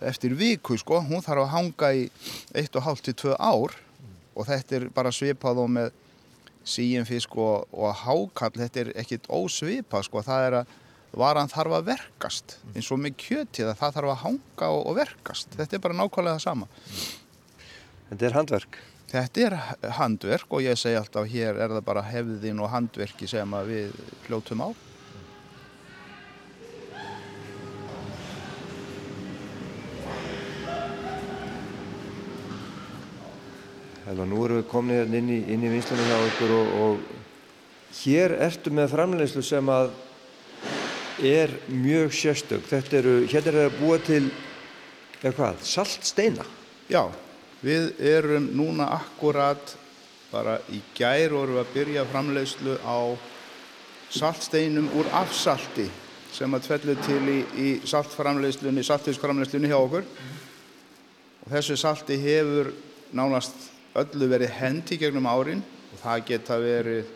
[0.00, 1.02] eftir viku sko.
[1.04, 2.08] Hún þarf að hanga í
[2.56, 3.76] 1,5 til 2 ár
[4.34, 5.90] og þetta er bara svipað og með
[6.70, 8.52] síinfisk og, og hákall.
[8.58, 10.22] Þetta er ekkit ósvipað sko.
[10.26, 10.76] Það er að
[11.20, 15.00] varan þarf að verkast eins og með kjötið að það þarf að hanga og, og
[15.00, 15.56] verkast.
[15.58, 16.70] Þetta er bara nákvæmlega það sama.
[18.10, 18.78] Þetta er handverk.
[19.10, 19.56] Þetta er
[19.98, 23.96] handverk og ég segi alltaf hér er það bara hefðin og handverki sem við
[24.28, 24.68] hljótum á.
[34.10, 37.98] Helva, nú erum við komnið hérna inn í, inn í vinslunum hjá okkur og, og
[38.00, 39.92] hér ertu með framleyslu sem að
[41.30, 42.64] er mjög sérstök.
[42.66, 44.24] Þetta eru, hérna er það að búa til,
[45.20, 46.48] eða hvað, saltsteina?
[46.90, 47.04] Já,
[47.62, 49.76] við erum núna akkurat
[50.34, 52.98] bara í gær vorum við að byrja framleiðslu á
[54.10, 55.86] saltsteinum úr afsalti
[56.34, 60.14] sem að tvellu til í, í saltframleiðslunni, saltfiskframleiðslunni hjá okkur.
[61.44, 62.74] Og þessu salti hefur
[63.14, 67.10] nánast öllu verið hendi gegnum árin og það geta verið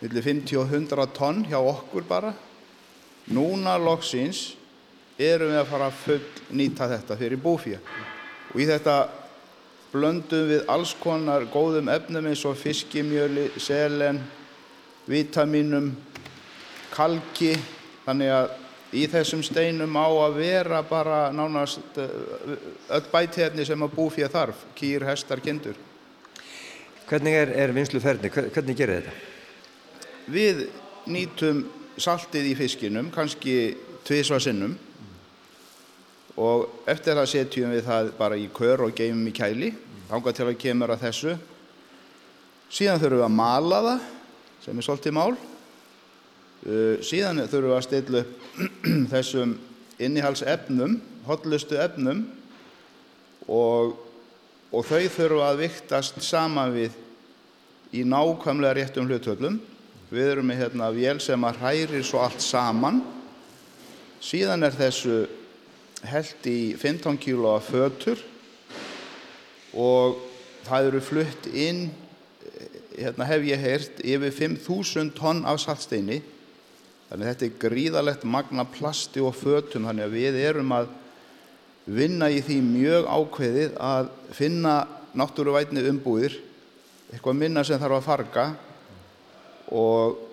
[0.00, 2.32] millir 50 og 100 tonn hjá okkur bara.
[3.34, 4.54] Núna loksins
[5.18, 7.80] erum við að fara að full nýta þetta fyrir búfíja
[8.48, 8.96] og í þetta
[9.92, 14.20] blöndum við alls konar góðum efnum eins og fiskimjöli, selen,
[15.08, 15.90] vitamínum,
[16.92, 17.54] kalki
[18.04, 18.50] þannig að
[18.96, 25.04] í þessum steinum á að vera bara nánast öll bætefni sem að búfíja þarf, kýr,
[25.08, 25.76] hestar, kindur.
[27.08, 28.30] Hvernig er, er vinsluferðni?
[28.32, 29.16] Hvernig gerir þetta?
[30.28, 30.64] Við
[31.08, 31.64] nýtum
[31.98, 33.56] saltið í fiskinum, kannski
[34.06, 34.76] tvísva sinnum
[36.38, 39.72] og eftir það setjum við það bara í kör og geymum í kæli
[40.08, 41.34] ánga til að kemur að þessu
[42.72, 44.06] síðan þurfum við að mala það
[44.64, 45.32] sem er svolítið mál
[47.06, 48.46] síðan þurfum við að stilla upp
[49.14, 49.54] þessum
[50.02, 52.24] innihalsefnum hotlustu efnum
[53.48, 53.94] og,
[54.72, 56.96] og þau þurfum að viktast saman við
[57.94, 59.60] í nákvæmlega réttum hlutöflum
[60.10, 63.02] við erum með hérna vél sem að hræri svo allt saman.
[64.24, 65.18] Síðan er þessu
[66.08, 68.20] held í 15 kíló af fötur
[69.76, 70.18] og
[70.66, 71.88] það eru flutt inn
[72.98, 76.20] hérna hef ég heyrt yfir 5.000 tonn af saltsteini
[77.08, 80.90] þannig þetta er gríðalegt magna plasti og fötum þannig að við erum að
[81.88, 84.74] vinna í því mjög ákveðið að finna
[85.16, 86.36] náttúruvætni umbúðir
[87.12, 88.46] eitthvað minna sem þarf að farga.
[89.72, 90.24] Og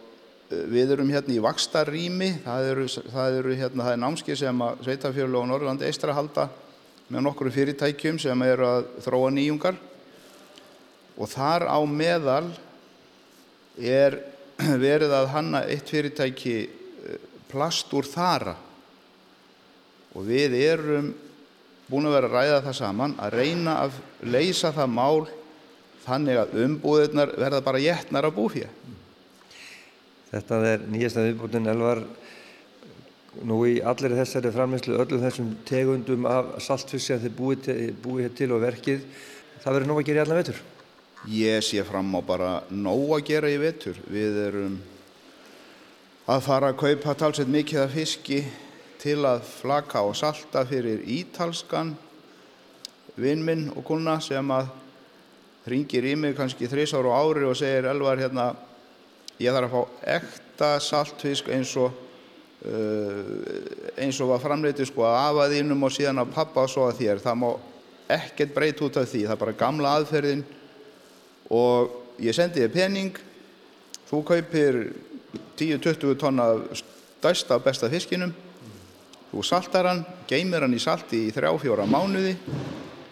[0.49, 4.85] við erum hérna í Vakstarrými það eru, það eru hérna, það er námski sem að
[4.85, 6.49] Sveitafjölu og Norrlandi eistra halda
[7.09, 9.79] með nokkru fyrirtækjum sem eru að þróa nýjungar.
[11.15, 12.47] Og þar á meðal
[13.79, 14.19] er
[14.85, 16.57] verið að hanna eitt fyrirtæki
[17.51, 18.55] plast úr þara.
[20.15, 21.13] Og við erum
[21.89, 25.25] búin að vera að ræða það saman að reyna að leysa það mál
[26.05, 28.69] þannig að umbúðirnar verða bara jætnar að búfja
[30.35, 32.01] Þetta er nýjasta viðbútin elvar.
[33.47, 37.69] Nú í allir þessari framleyslu öllum þessum tegundum af saltfisk sem þið búið,
[38.03, 39.05] búið til og verkið
[39.63, 40.59] það verður nóg að gera í allan vetur
[41.25, 43.97] Ég sé fram á bara nóg að gera í vetur.
[44.05, 44.75] Við erum
[46.29, 48.39] að fara að kaupa talsett mikið af fiski
[49.01, 51.95] til að flaka og salta fyrir ítalskan
[53.17, 54.69] vinnminn og kuna sem að
[55.65, 58.51] ringir í mig kannski þrísár á ári og segir elvar hérna
[59.41, 61.89] ég þarf að fá ekta saltfisk eins og
[62.69, 63.23] uh,
[63.97, 67.01] eins og var framleitið sko að afa þínum og síðan að pappa og svo að
[67.01, 67.23] þér.
[67.25, 67.49] Það má
[68.13, 69.23] ekkert breyt út af því.
[69.25, 70.45] Það er bara gamla aðferðin
[71.49, 73.19] og ég sendi þér pening.
[74.09, 74.79] Þú kaupir
[75.57, 78.33] 10-20 tonna stærsta og besta fiskinum.
[79.31, 82.35] Þú saltar hann, geymir hann í salti í 3-4 mánuði.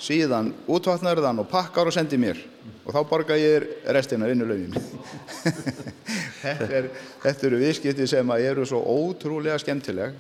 [0.03, 2.39] Síðan útvatnar þann og pakkar og sendir mér.
[2.83, 3.63] Og þá borga ég
[3.95, 4.73] restina vinnulögin
[6.43, 6.89] þetta, er,
[7.23, 10.15] þetta eru viðskipti sem eru svo ótrúlega skemmtileg.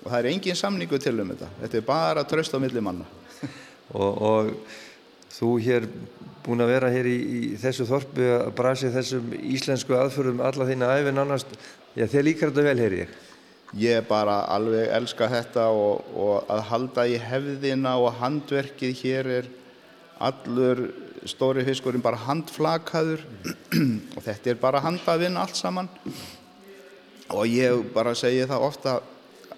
[0.00, 1.50] Og það er engin samningu til um þetta.
[1.62, 3.06] Þetta er bara tröst á milli manna.
[3.94, 4.52] Og, og
[5.30, 5.86] þú hér
[6.44, 10.94] búin að vera hér í, í þessu þorpu að brasi þessum íslensku aðförum alla þína
[10.98, 11.52] æfi nánast,
[11.94, 13.12] já þið líkar þetta vel heyri ég.
[13.78, 19.50] Ég bara alveg elska þetta og, og að halda í hefðina og handverkið hér er
[20.20, 20.88] allur
[21.28, 23.22] stóri fiskurinn bara handflakaður.
[24.16, 25.88] Og þetta er bara handavinn allt saman.
[27.30, 28.96] Og ég bara segi það ofta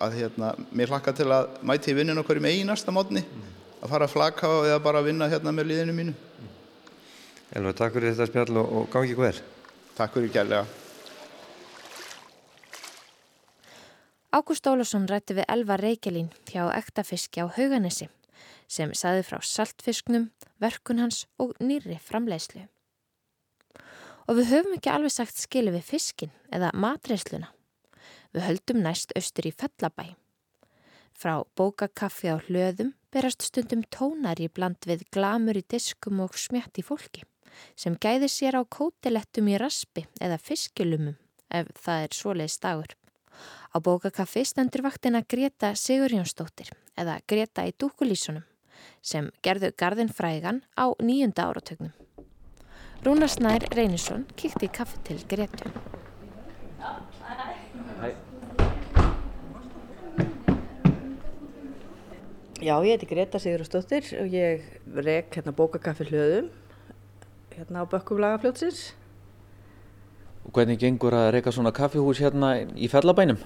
[0.03, 3.23] að hérna, mér hlakka til að mæti vinninu okkur í einasta mótni
[3.83, 6.15] að fara að flaka eða bara vinna hérna með liðinu mínu.
[7.53, 9.35] Elvar, takk fyrir þetta spjall og, og gangi vel.
[9.97, 10.65] Takk fyrir gælega.
[14.33, 18.09] Ágúst Ólafsson rætti við Elva Reykjelín hjá ektafiski á Hauganesi
[18.73, 22.63] sem saði frá saltfisknum, verkun hans og nýri framleiðslu.
[24.31, 27.51] Og við höfum ekki alveg sagt skilu við fiskin eða matreisluna.
[28.33, 30.15] Við höldum næst austur í Fellabæ.
[31.13, 36.81] Frá bókakaffi á hlöðum berast stundum tónar í bland við glamur í diskum og smjætt
[36.81, 37.27] í fólki
[37.77, 41.19] sem gæðir sér á kótilettum í raspi eða fiskilumum
[41.53, 42.95] ef það er svoleiðis dagur.
[43.73, 48.45] Á bókakaffi stendur vaktina Greta Sigurjónsdóttir eða Greta í dúkulísunum
[49.05, 51.93] sem gerðu garðin frægan á nýjunda áratögnum.
[53.05, 55.71] Rúnar Snær Reynisson kíkti í kaffi til Gretu.
[62.63, 64.61] Já, ég heiti Greta Sigurðarsdóttir og ég
[64.95, 66.53] rek hérna bókakaffi hlöðum
[67.57, 68.93] hérna á bökkum lagafljótsins.
[70.47, 73.41] Og hvernig gengur að reyka svona kaffihús hérna í fellabænum?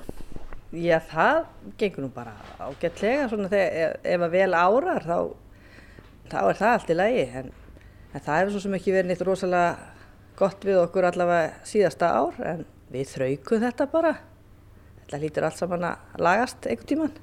[0.76, 1.38] Já, það
[1.80, 5.18] gengur nú bara ágætlega svona þegar ef að vel árar þá,
[6.28, 7.48] þá er það allt í lagi en,
[8.12, 9.70] en það hefur svo sem ekki verið neitt rosalega
[10.36, 14.12] gott við okkur allavega síðasta ár en við þraukum þetta bara.
[15.06, 17.16] Þetta lítur allt saman að lagast einhvern tíman.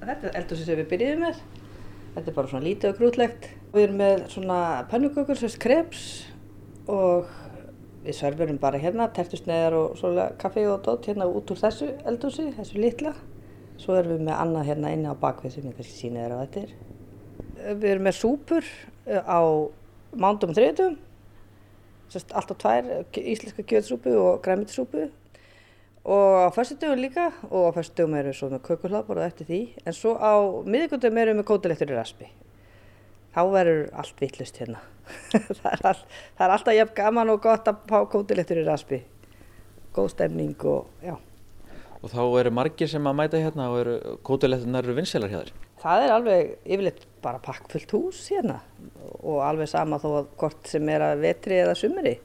[0.00, 1.40] Þetta er eldur sem við byrjuðum með.
[2.14, 3.48] Þetta er bara svona lítið og grútlegt.
[3.74, 4.60] Við erum með svona
[4.90, 6.04] pannukökur, sérst kreps
[6.90, 7.28] og
[8.00, 12.48] við serverum bara hérna, tertusneðar og svona kaffi og dótt hérna út úr þessu eldhúsi,
[12.56, 13.12] þessu litla.
[13.80, 16.42] Svo erum við með annað hérna inni á bakvið sem ég kannski sína þér á
[16.42, 16.74] þetta er.
[17.76, 18.72] Við erum með súpur
[19.06, 19.40] á
[20.16, 20.98] mándum og
[22.10, 25.10] sérst alltaf tvær íslenska kjöðsúpu og græmitsúpu
[26.04, 29.60] og á fyrstudögun líka og á fyrstudögun erum við svo með kökulapur og eftir því.
[29.84, 30.32] En svo á
[30.64, 32.28] miðugundum erum við með kótilettur í raspi.
[33.34, 34.80] Þá verður allt vittlust hérna.
[35.60, 36.02] Það, er all,
[36.38, 39.02] það er alltaf jafn gaman og gott að fá kótilettur í raspi.
[39.94, 41.16] Góð stemning og já.
[42.00, 45.52] Og þá eru margir sem að mæta hérna og eru kótilettunar eru vinsælar hjá þér?
[45.80, 48.60] Það er alveg yfirleitt bara pakkfullt hús hérna.
[49.20, 52.16] Og alveg sama þó að hvort sem er að vetri eða sumri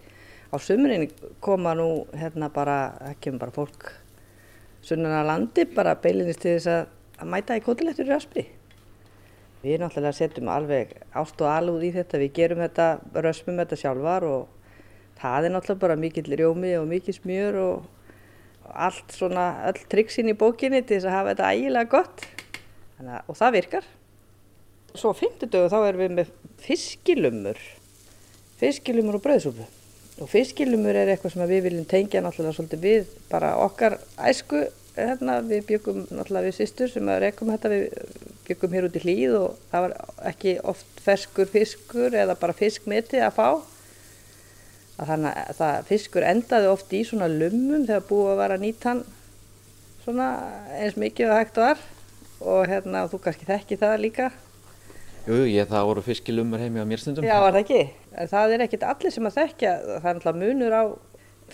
[0.55, 1.09] á sumrin
[1.43, 3.91] koma nú hérna bara, ekki um bara fólk
[4.85, 6.85] sunnan að landi bara beilinist til þess að,
[7.19, 8.45] að mæta í kótilettur í raspi.
[9.65, 12.87] Við náttúrulega setjum alveg ást og alúð í þetta, við gerum þetta,
[13.25, 14.47] rösmum þetta sjálfar og
[15.19, 17.91] það er náttúrulega bara mikill rjómi og mikill smjör og
[18.71, 22.25] allt svona, öll triksin í bókinni til þess að hafa þetta ægilega gott
[22.95, 23.87] Þannig, og það virkar.
[24.95, 26.29] Svo fymtudögu þá erum við með
[26.63, 27.57] fiskilumur,
[28.61, 29.65] fiskilumur og bröðsúpu.
[30.23, 34.61] Og fiskilumur er eitthvað sem við viljum tengja náttúrulega svolítið við bara okkar æsku
[34.95, 38.13] hérna, við byggum náttúrulega við sýstur sem að rekum þetta, við
[38.47, 39.95] byggum hér út í hlýð og það var
[40.31, 43.49] ekki oft ferskur fiskur eða bara fiskmeti að fá.
[44.95, 49.03] Að þannig að það fiskur endaði oft í svona lummum þegar búið að vera nýtan
[50.05, 50.29] svona
[50.79, 51.85] eins mikið að hægt var
[52.45, 54.31] og hérna og þú kannski þekki það líka.
[55.25, 57.25] Jú, ég það voru fiskilumur heimi á mér stundum.
[57.25, 57.79] Já, var það ekki?
[58.29, 60.83] Það er ekkert allir sem að þekkja, það er alltaf munur á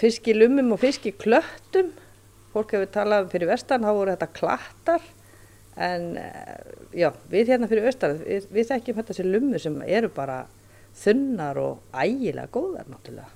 [0.01, 1.93] fiskilumum og fiskiklöttum.
[2.51, 5.05] Fólk hefur talað fyrir vestan, þá voru þetta klattar.
[5.79, 6.10] En
[6.91, 10.41] já, við hérna fyrir vestan, við, við þekkjum þetta sem lumur sem eru bara
[10.99, 13.31] þunnar og ægilega góðar náttúrulega.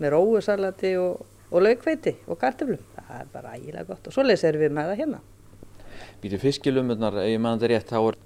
[0.00, 2.80] Með róusalati og, og laukveiti og kartöflum.
[2.96, 5.20] Það er bara ægilega gott og svoleiðis erum við með það hérna.
[6.22, 8.18] Býtu fiskilumurnar, ef ég maður þetta rétt, þá er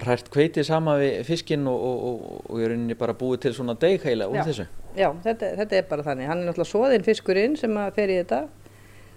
[0.00, 3.74] hrært kveiti sama við fiskinn og, og, og, og er rauninni bara búið til svona
[3.80, 4.66] deg heila úr þessu?
[4.96, 6.28] Já, þetta, þetta er bara þannig.
[6.30, 8.40] Hann er náttúrulega svoðinn fiskurinn sem að fer í þetta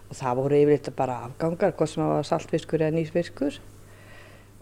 [0.05, 3.61] og það voru yfirleitt bara afgangar, hvort sem að var saltfiskur eða nýsfiskur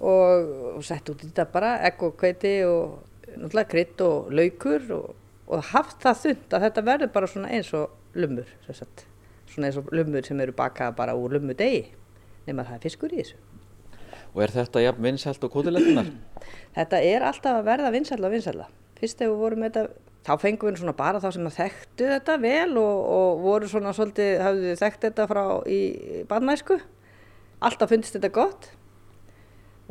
[0.04, 2.99] og sett út í þetta bara egg og kveiti og
[3.34, 8.17] náttúrulega krydd og laukur og haft það þund að þetta verður bara svona eins og
[8.17, 11.86] lumur, svona eins og lumur sem eru bakað bara úr lumudegi
[12.47, 13.53] nema það er fiskur í þessu.
[14.34, 16.10] Og er þetta jafn vinsælt og kótilettunar?
[16.78, 18.65] Þetta er alltaf að verða vinsælt og vinsælda.
[18.98, 19.84] Fyrst þegar við vorum þetta,
[20.26, 23.93] þá fengum við svona bara þá sem að þekktu þetta vel og, og voru svona
[23.93, 25.82] svolítið, hafðu þekkt þetta frá í
[26.30, 26.80] barnæsku.
[27.63, 28.72] Alltaf fundist þetta gott.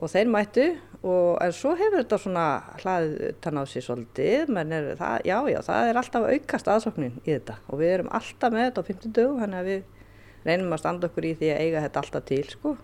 [0.02, 0.64] og þeir mættu
[1.06, 2.44] og en svo hefur þetta svona
[2.80, 7.18] hlaðið utan á sig svolítið, menn er það, já, já, það er alltaf aukast aðsóknin
[7.22, 10.74] í þetta og við erum alltaf með þetta á 50 dögum, þannig að við reynum
[10.74, 12.74] að standa okkur í því að eiga þetta alltaf til, sko.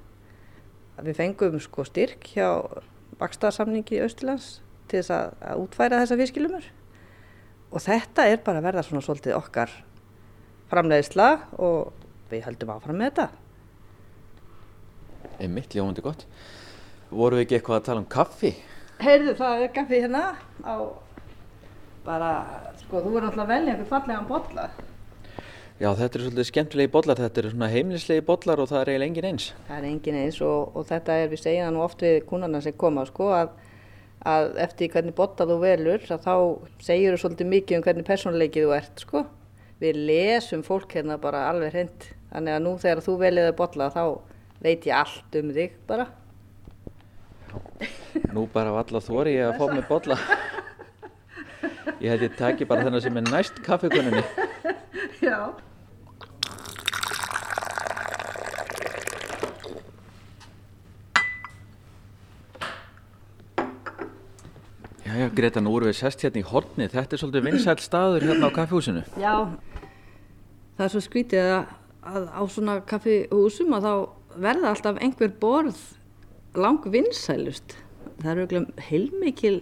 [1.04, 2.48] Við fengum sko styrk hjá
[3.20, 4.58] bakstaðarsamningi í Östurlands
[4.90, 6.68] til þess að, að útfæra þessa fiskilumur
[7.68, 9.74] og þetta er bara að verða svona svolítið okkar
[10.70, 11.28] framleiðsla
[11.60, 11.92] og
[12.32, 13.28] við höldum áfram með þetta.
[15.38, 16.24] Einmitt, ljómandi gott.
[17.10, 18.52] Voru við ekki eitthvað að tala um kaffi?
[18.98, 20.22] Heyrðu, það er kaffi hérna
[20.66, 20.76] á
[22.04, 22.30] bara,
[22.82, 24.68] sko, þú verður alltaf velja einhvern fallegan bolla.
[25.78, 29.08] Já, þetta eru svolítið skemmtilegi bollar, þetta eru svona heimlislegi bollar og það er eiginlega
[29.12, 29.44] engin eins.
[29.68, 32.74] Það er engin eins og, og þetta er, við segja nú oft við kúnarna sem
[32.74, 33.52] koma, sko, að,
[34.26, 36.34] að eftir hvernig bolla þú velur, þá
[36.82, 39.22] segir þú svolítið mikið um hvernig persónleikið þú ert, sko.
[39.78, 44.02] Við lesum fólk hérna bara alveg hreint, þannig að nú þegar þú veliði bolla þá
[44.66, 46.08] veit ég allt um þig bara.
[48.34, 50.18] Nú bara valla þóri ég að fá mig bolla.
[52.02, 54.20] Ég hætti taki bara þennan sem er næst kaffekunninni.
[55.22, 55.67] Já.
[65.08, 66.86] Jæja, Greta, nú erum við sest hérna í horni.
[66.92, 69.04] Þetta er svolítið vinsæl staður hérna á kaffehúsinu.
[69.16, 69.34] Já,
[70.76, 71.70] það er svo skrítið að,
[72.12, 73.92] að á svona kaffihúsum að þá
[74.44, 75.80] verða alltaf einhver borð
[76.58, 77.78] lang vinsælust.
[78.20, 79.54] Það eru eiginlega heilmikil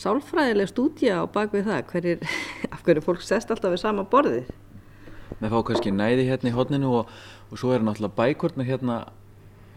[0.00, 2.26] sálfræðileg stúdja á bakvið það, hverjir,
[2.74, 4.50] af hverju fólk sest alltaf við sama borðið.
[5.38, 7.14] Við fá kannski næði hérna í horninu og,
[7.52, 9.00] og svo eru náttúrulega bækurnar hérna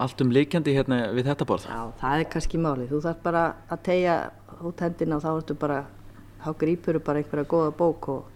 [0.01, 1.67] allt um líkjandi hérna við þetta borð.
[1.69, 2.89] Já, það er kannski málið.
[2.91, 4.17] Þú þarf bara að tegja
[4.63, 5.79] út hendina og þá ertu bara,
[6.43, 8.27] þá grýpur bara einhverja góða bók og,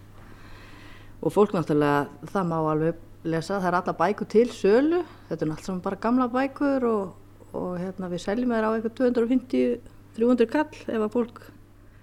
[1.22, 5.52] og fólk náttúrulega, það má alveg lesa, það er alla bækur til sölu, þetta er
[5.52, 7.15] náttúrulega bara gamla bækur og,
[7.58, 11.41] og hérna við seljum þeir á eitthvað 250-300 kall ef að fólk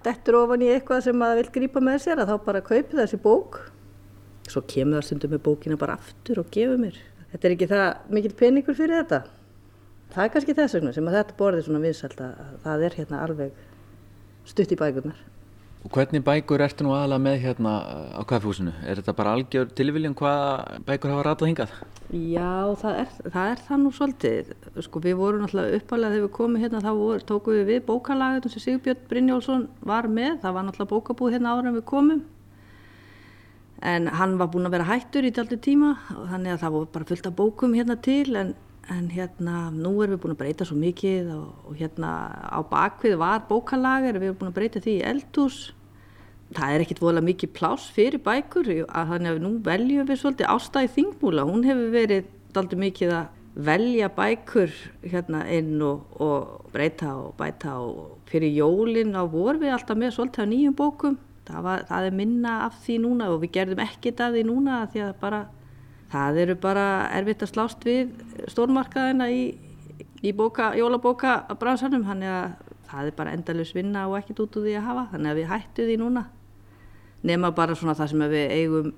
[0.04, 3.20] dettur ofan í eitthvað sem að vil grýpa með sér að þá bara kaupi þessi
[3.22, 3.62] bók.
[4.50, 6.98] Svo kemur það stundum með bókina bara aftur og gefur mér.
[7.32, 9.22] Þetta er ekki það mikil peningur fyrir þetta.
[10.14, 13.22] Það er kannski þess vegna sem að þetta borðið svona vinsalt að það er hérna
[13.24, 13.62] alveg
[14.46, 15.22] stutt í bækurnar.
[15.84, 17.72] Og hvernig bækur ertu nú aðalega með hérna
[18.16, 18.72] á kaffehúsinu?
[18.88, 21.74] Er þetta bara algjör tilviljum hvaða bækur hafa ratað hingað?
[22.14, 24.54] Já, það er það, er það nú svolítið.
[24.86, 28.54] Sko við vorum náttúrulega uppalega þegar við komum hérna þá vor, tókum við við bókalagatun
[28.54, 30.38] sem Sigurbjörn Brynjólfsson var með.
[30.46, 32.24] Það var náttúrulega bókabúð hérna ára en við komum.
[33.84, 36.92] En hann var búinn að vera hættur í tjaldi tíma og þannig að það var
[36.94, 38.54] bara fullt af bókum hérna til en,
[38.92, 42.10] en hérna nú erum við búin að breyta svo mikið og, og hérna
[42.52, 45.60] á bakvið var bókalager við erum búin að breyta því í eldhús.
[46.54, 50.50] Það er ekkit voðalega mikið pláss fyrir bækur að þannig að nú veljum við svolítið
[50.52, 51.46] ástæði þingmúla.
[51.48, 54.72] Hún hefur verið aldrei mikið að velja bækur
[55.06, 60.16] hérna inn og, og breyta og bæta og fyrir jólin á vor við alltaf með
[60.18, 61.18] svolítið á nýjum bókum.
[61.44, 64.80] Það, var, það er minna af því núna og við gerðum ekkit af því núna
[64.92, 65.40] því að bara
[66.14, 68.12] það eru bara erfitt að slást við
[68.52, 69.42] stórmarkaðina í,
[70.22, 74.68] í bóka, jólabóka bransanum þannig að það er bara endalus vinna og ekkert út úr
[74.68, 76.26] því að hafa þannig að við hættu því núna.
[77.24, 78.92] Nema bara svona það sem við eigum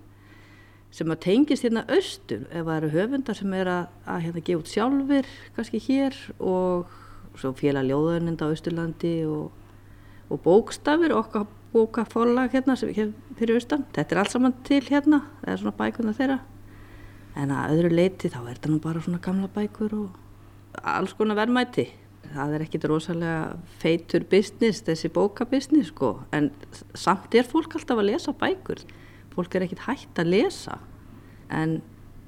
[0.97, 4.63] sem að tengist hérna austur ef það eru höfundar sem er að, að hérna gefa
[4.63, 6.93] út sjálfur kannski hér og
[7.37, 9.51] svo félag ljóðunind á Austurlandi og,
[10.33, 12.93] og bókstafir okkar bókaforlag hérna sem
[13.37, 13.85] fyrir austan.
[13.93, 16.39] Þetta er allt saman til hérna það er svona bækuna þeirra
[17.37, 21.39] en að öðru leiti þá er þetta nú bara svona gamla bækur og alls konar
[21.39, 21.87] verðmæti.
[22.27, 26.17] Það er ekkit rosalega feitur business þessi bókabusiness sko.
[26.35, 26.51] En
[26.97, 28.83] samt er fólk alltaf að lesa bækur.
[29.35, 30.79] Fólk er ekkit hægt að lesa.
[31.53, 31.79] En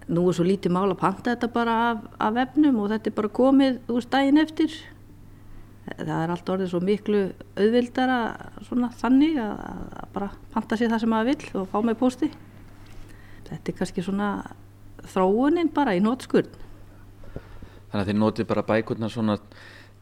[0.08, 3.18] nú er svo lítið mál að panta þetta bara af, af vefnum og þetta er
[3.18, 4.76] bara komið úr stægin eftir.
[5.88, 7.22] Það er allt orðið svo miklu
[7.56, 8.18] auðvildara
[8.68, 9.64] svona þannig að,
[10.04, 12.28] að bara panta sér það sem maður vill og fá með posti
[13.48, 14.28] þetta er kannski svona
[15.12, 16.50] þróunin bara í nótskurn
[17.88, 19.38] Þannig að þið notið bara bækurnar svona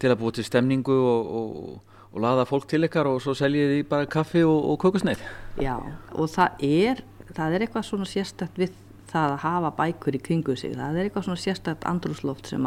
[0.00, 3.72] til að búa til stemningu og, og, og laða fólk til ykkar og svo seljið
[3.72, 5.22] því bara kaffi og, og kökusneið.
[5.62, 5.76] Já,
[6.12, 8.74] og það er, það er eitthvað svona sérstætt við
[9.06, 10.74] það að hafa bækur í kringu sig.
[10.74, 12.66] Það er eitthvað svona sérstætt andrúsloft sem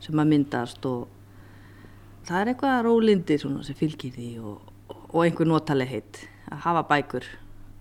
[0.00, 1.08] sem að myndast og
[2.24, 7.26] það er eitthvað rólindi svona sem fylgir því og einhver notaleg heitt að hafa bækur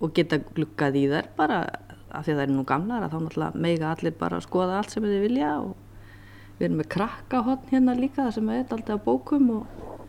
[0.04, 1.62] og geta glukkað í þær bara
[2.10, 4.80] af því að það er nú gamlar að þá náttúrulega meiga allir bara að skoða
[4.80, 5.78] allt sem þið vilja og
[6.60, 10.00] Við erum með krakkahotn hérna líka það sem er alltaf á bókum og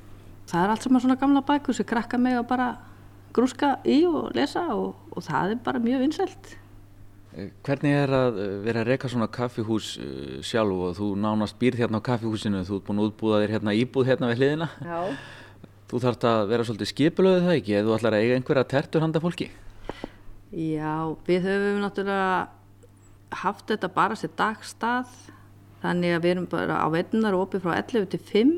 [0.50, 2.72] það er allt saman svona gamla bækur sem krakka að bara
[3.30, 6.56] grúska í og lesa og, og það er bara mjög vinsælt.
[7.62, 11.84] Hvernig er að eh, vera að reyka svona kaffihús uh, sjálf og þú nánast býrð
[11.84, 14.70] hérna á kaffihúsinu, þú ert búin að útbúða þér hérna íbúð hérna við hliðina.
[14.82, 14.98] Já.
[15.86, 19.06] Þú þarft að vera svolítið skipulöðið það ekki, eða þú ætlar að eiga einhverja tertur
[19.06, 19.46] handa fólki.
[20.50, 22.48] Já, við höfum náttúrulega
[23.38, 25.12] haft þetta bara sér dagstað
[25.78, 28.50] þannig að við erum bara á veitunar opið frá 11 til 5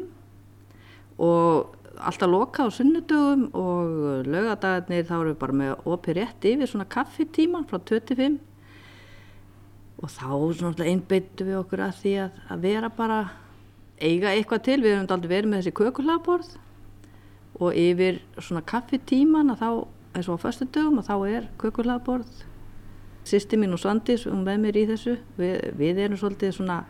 [1.21, 6.73] og alltaf loka á sunnudögum og lögadagarnir þá erum við bara með opið rétt yfir
[6.73, 8.41] svona kaffitíman frá 2 til 5
[10.03, 13.23] og þá svona einbeittum við okkur að því að, að vera bara
[14.01, 16.55] eiga eitthvað til, við höfum aldrei verið með þessi kökulagborð
[17.61, 19.71] og yfir svona kaffitíman að þá
[20.13, 22.43] eins og á föstu dögum og þá er kökulagborð
[23.25, 25.17] sýsti mín og Svandís um með mér í þessu.
[25.39, 26.83] Við, við erum svolítið svona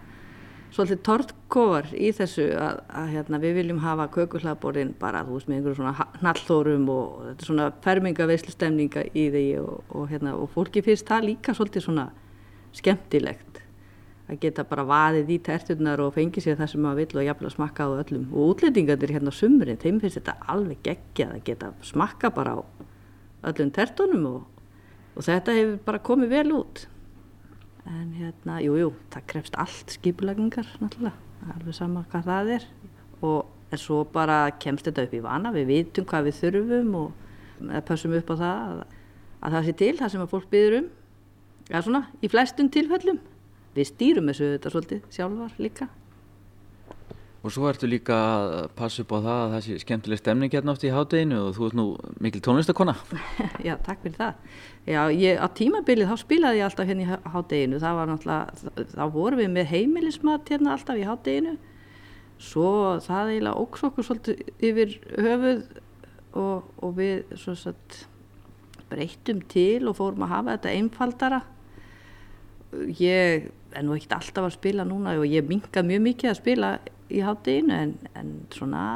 [0.73, 5.59] svolítið tortkofar í þessu að, að hérna, við viljum hafa kökulagborðin bara þú veist með
[5.59, 10.49] einhverjum svona hnallþórum og þetta er svona fermingaveislu stemninga í því og, og, hérna, og
[10.55, 12.07] fólki finnst það líka svolítið svona
[12.73, 13.61] skemmtilegt
[14.33, 17.57] að geta bara vaðið í terturnar og fengið sér það sem maður vill og jafnlega
[17.59, 18.25] smakka á öllum.
[18.33, 22.61] Og útlendingarnir hérna á sumrin, þeim finnst þetta alveg geggjað að geta smakka bara á
[23.49, 24.64] öllum tertunum og,
[25.16, 26.84] og þetta hefur bara komið vel út.
[27.88, 31.16] En hérna, jújú jú, það krefst allt skipulagningar náttúrulega.
[31.57, 32.66] Alveg sama hvað það er.
[33.26, 37.72] Og en svo bara kemst þetta upp í vana við vitum hvað við þurfum og
[37.88, 38.84] passum upp á það að,
[39.40, 40.93] að það sé til, það sem að fólk byður um.
[41.70, 43.18] Eða svona, í flestum tilfellum.
[43.72, 45.88] Við stýrum þessu þetta svolítið sjálfar líka
[47.43, 50.74] Og svo ertu líka að passa upp á það að það sé skemmtileg stemning hérna
[50.76, 51.86] átt í hátteginu og þú ert nú
[52.22, 52.95] mikil tónlistakona.
[53.66, 54.53] Já, takk fyrir það.
[54.86, 59.05] Já, ég, á tímabilið þá spilaði ég alltaf hérna í hátteginu, það var náttúrulega, þá
[59.16, 61.57] vorum við með heimilismat hérna alltaf í hátteginu,
[62.43, 62.68] svo
[63.03, 64.95] það eiginlega óks okkur svolítið yfir
[65.26, 65.64] höfuð
[66.38, 68.05] og, og við svo satt
[68.93, 71.43] breyttum til og fórum að hafa þetta einfaldara.
[73.03, 76.73] Ég er nú ekkert alltaf að spila núna og ég minga mjög mikið að spila
[77.12, 78.87] í hátteginu en, en svona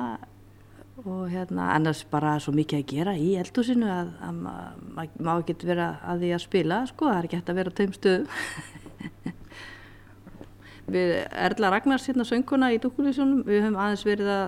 [1.07, 5.33] og hérna annars bara svo mikið að gera í eldhúsinu að, að maður ma má
[5.37, 7.93] ekki vera að því að spila sko, það er ekki hægt að vera á þeim
[7.97, 8.29] stöðum.
[10.97, 11.12] Við
[11.47, 14.47] Erla Ragnars hérna sönguna í Dúkulísjónum, við höfum aðeins verið að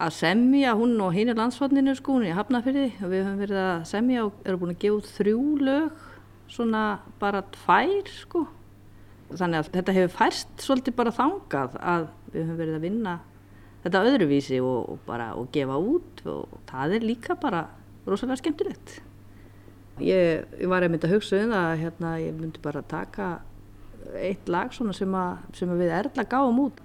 [0.00, 3.58] að semja, hún og hinn er landsfotninu sko, hún er hafnafyrði og við höfum verið
[3.60, 6.06] að semja og erum búin að gefa út þrjú lög
[6.50, 6.84] svona
[7.20, 8.46] bara tvær sko
[9.36, 13.14] þannig að þetta hefur færst svolítið bara þangað að við höfum verið að vinna
[13.84, 17.62] þetta öðruvísi og, og bara og gefa út og það er líka bara
[18.06, 18.98] rosalega skemmtilegt.
[20.00, 23.30] Ég, ég var einmitt að hugsa um það hérna ég myndi bara taka
[24.16, 26.80] eitt lag svona sem, að, sem að við erðla gáum út.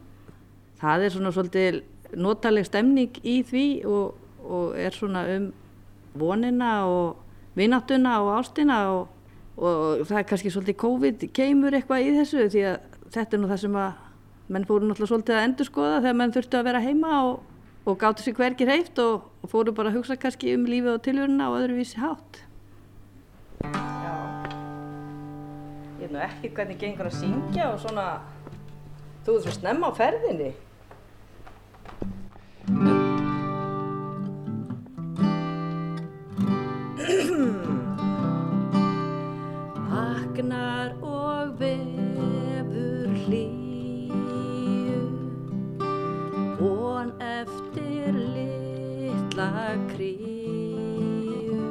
[0.82, 1.82] Það er svona svolítið
[2.20, 5.52] notaleg stemning í því og, og er svona um
[6.16, 7.22] vonina og
[7.56, 9.15] vináttuna og ástina og
[9.56, 12.78] og það er kannski svolítið COVID keimur eitthvað í þessu því að
[13.16, 14.02] þetta er nú það sem að
[14.52, 17.38] menn fóru náttúrulega svolítið að endur skoða þegar menn þurftu að vera heima og,
[17.86, 21.06] og gáttu sér hvergi hreift og, og fóru bara að hugsa kannski um lífið og
[21.08, 22.44] tilvöruna og öðruvísi hátt.
[23.66, 24.14] Já,
[26.02, 28.06] ég veit nú ekki hvernig gengur að syngja og svona,
[29.26, 30.54] þú ert svo snemma á ferðinni.
[40.36, 45.00] Vaknar og vefur hlýju.
[46.60, 51.64] Von eftir litla kríu.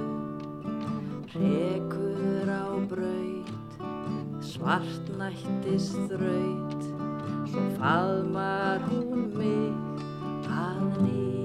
[1.37, 3.71] Rekur á braut
[4.41, 6.83] Svartnættis þraut.
[7.53, 9.77] Svo faðmar hún mig
[10.49, 11.44] að nýju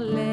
[0.00, 0.29] darle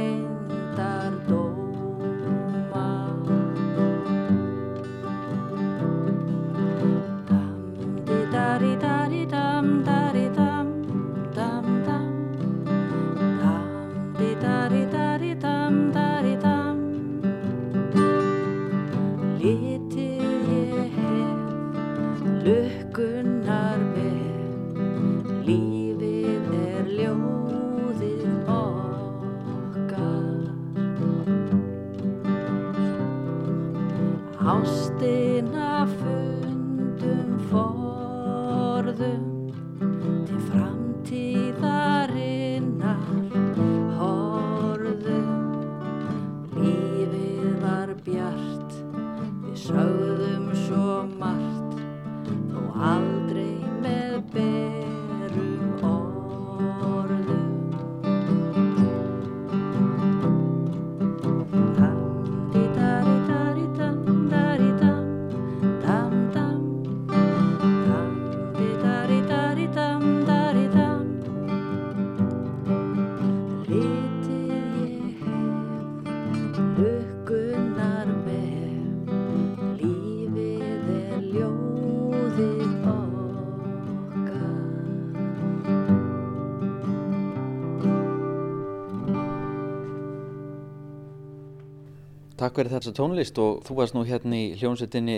[92.38, 95.16] takk fyrir þessa tónlist og þú varst nú hérna í hljómsveitinni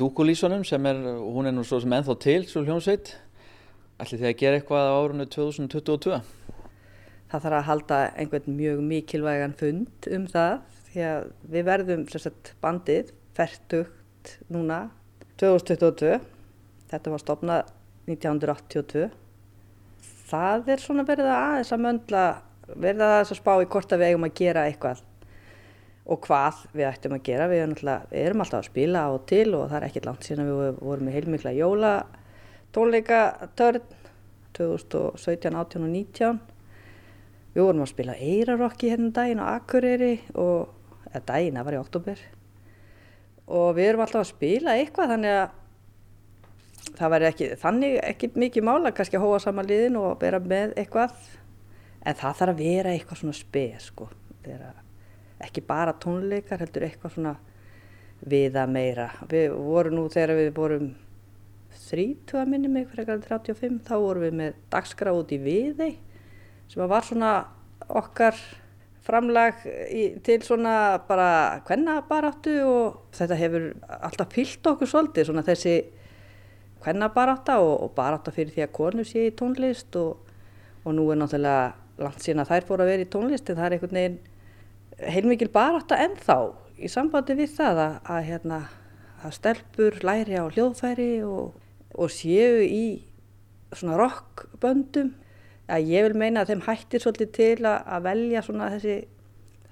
[0.00, 3.12] Dúkulísunum sem er, hún er nú svo sem ennþá til svo hljómsveit.
[4.00, 6.20] Ætli þið að gera eitthvað á árunni 2022?
[7.32, 10.56] Það þarf að halda einhvern mjög mikilvægan fund um það
[10.88, 14.80] því að við verðum sagt, bandið færtugt núna
[15.40, 16.18] 2022.
[16.92, 17.72] Þetta var stopnað
[18.08, 19.06] 1982.
[20.32, 22.26] Það er svona verið að aðeins að möndla,
[22.72, 25.08] verið að aðeins að spá í hvort að við eigum að gera eitthvað
[26.02, 27.48] og hvað við ættum að gera.
[27.50, 27.76] Við erum,
[28.10, 30.80] við erum alltaf að spila á og til og það er ekkert langt síðan við
[30.82, 31.92] vorum með heilmikla jóla
[32.72, 33.98] tónleikatörn
[34.56, 36.40] 2017, 18 og 19
[37.52, 40.72] við vorum að spila Eirarokki hérna um daginn á Akureyri og,
[41.12, 42.22] eða daginn, það var í oktober
[43.52, 45.58] og við erum alltaf að spila eitthvað þannig að
[46.98, 50.76] það væri ekki, þannig ekki mikið mála kannski að hóa saman liðin og vera með
[50.80, 51.16] eitthvað.
[52.02, 54.08] En það þarf að vera eitthvað svona spes sko,
[55.42, 57.34] ekki bara tónleikar heldur eitthvað svona
[58.22, 59.08] viða meira.
[59.30, 60.92] Við vorum nú þegar við vorum
[61.82, 65.92] þrítu að minni mig fyrir ekkert 35 þá vorum við með dagskrá út í viðei
[66.70, 67.32] sem var svona
[67.88, 68.36] okkar
[69.02, 73.66] framlag í, til svona bara kvennabaráttu og þetta hefur
[73.98, 75.76] alltaf pilt okkur svolítið svona þessi
[76.82, 80.22] kvennabarátta og, og barátta fyrir því að konu sé í tónlist og,
[80.84, 81.72] og nú er náttúrulega
[82.02, 84.20] langt síðan að þær fóru að vera í tónlist en það er einhvern veginn
[85.08, 86.38] heilmikil barátta ennþá
[86.82, 88.60] í sambandi við það að, að, hérna,
[89.22, 91.52] að stelpur læri á hljóðfæri og
[91.94, 92.84] og séu í
[93.72, 95.12] svona rockböndum
[95.72, 98.96] að ég vil meina að þeim hættir svolítið til að velja svona þessi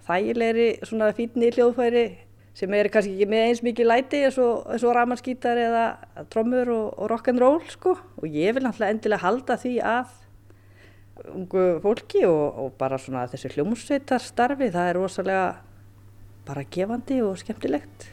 [0.06, 2.04] þægilegri svona fítni hljóðfæri
[2.56, 5.84] sem er kannski ekki með eins mikið læti eins og, og ramarskítar eða
[6.32, 7.94] trommur og, og rock'n'roll sko.
[8.20, 10.16] Og ég vil náttúrulega endilega halda því að
[11.28, 14.22] ungu fólki og, og bara svona þessi hljómsveitar
[14.60, 15.44] það er rosalega
[16.48, 18.08] bara gefandi og skemmtilegt.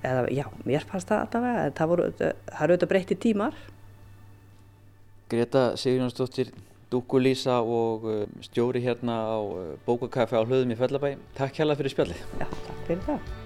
[0.00, 3.58] Eða já, mér fannst það allavega en það voru, það eru auðvitað breytti tímar.
[5.30, 6.54] Greta Sigurjónsdóttir
[6.90, 11.12] Dúkulísa og uh, stjóri hérna á uh, bókakaffi á hlöðum í Fellabæ.
[11.38, 12.26] Takk hjálpa fyrir spjallið.
[12.40, 13.39] Já, takk fyrir það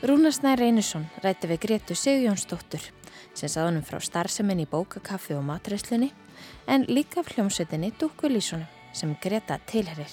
[0.00, 2.86] Rúnarsnær Reynisson rætti við Gretu Sigjónsdóttur
[3.36, 6.08] sem saðunum frá starfseminni í bókakaffi og matræslunni
[6.72, 8.64] en líka af hljómsveitinni Dúkulísunum
[8.96, 10.08] sem Greta tilherir.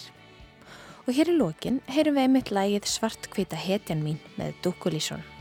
[1.07, 5.36] Og hér í lókin heyrum við einmitt lægið Svartkvita hetjan mín með Dúkulísunum.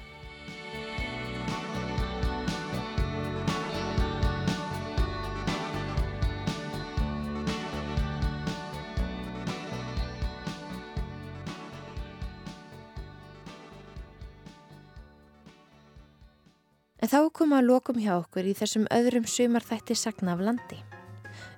[17.07, 20.81] En þá kom að lokum hjá okkur í þessum öðrum sumarþætti sagna af landi.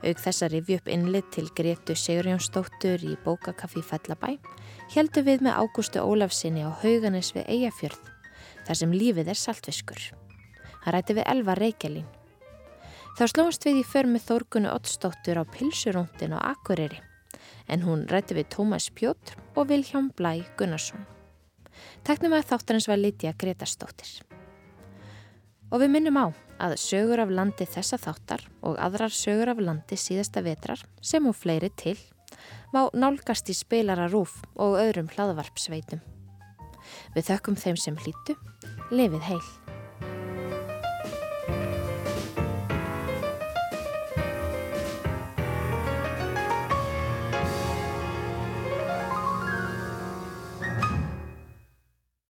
[0.04, 4.34] Aug þess að rifja upp innlit til Gretu Sigurjónsdóttur í bókakaffi Fellabæ
[4.92, 8.12] heldu við með Ágústu Ólafsinni á hauganis við Eyjafjörð,
[8.68, 10.04] þar sem lífið er saltfiskur.
[10.84, 12.12] Hann rætti við Elva Reykjalín.
[13.16, 17.00] Þá slóðast við í för með Þórgunu Ottsdóttur á Pilsurúndin á Akureyri,
[17.72, 21.08] en hún rætti við Tómas Pjótr og Vilhjám Blæ Gunnarsson.
[22.04, 24.27] Teknum að þáttarins var Lítiða Gretarsdóttir.
[25.68, 26.26] Og við minnum á
[26.64, 31.36] að sögur af landi þessa þáttar og aðrar sögur af landi síðasta vetrar sem og
[31.36, 31.98] fleiri til
[32.72, 36.00] má nálgast í spilararúf og öðrum hlaðvarpsveitum.
[37.14, 38.36] Við þökkum þeim sem hlýtu,
[38.92, 39.77] lifið heil.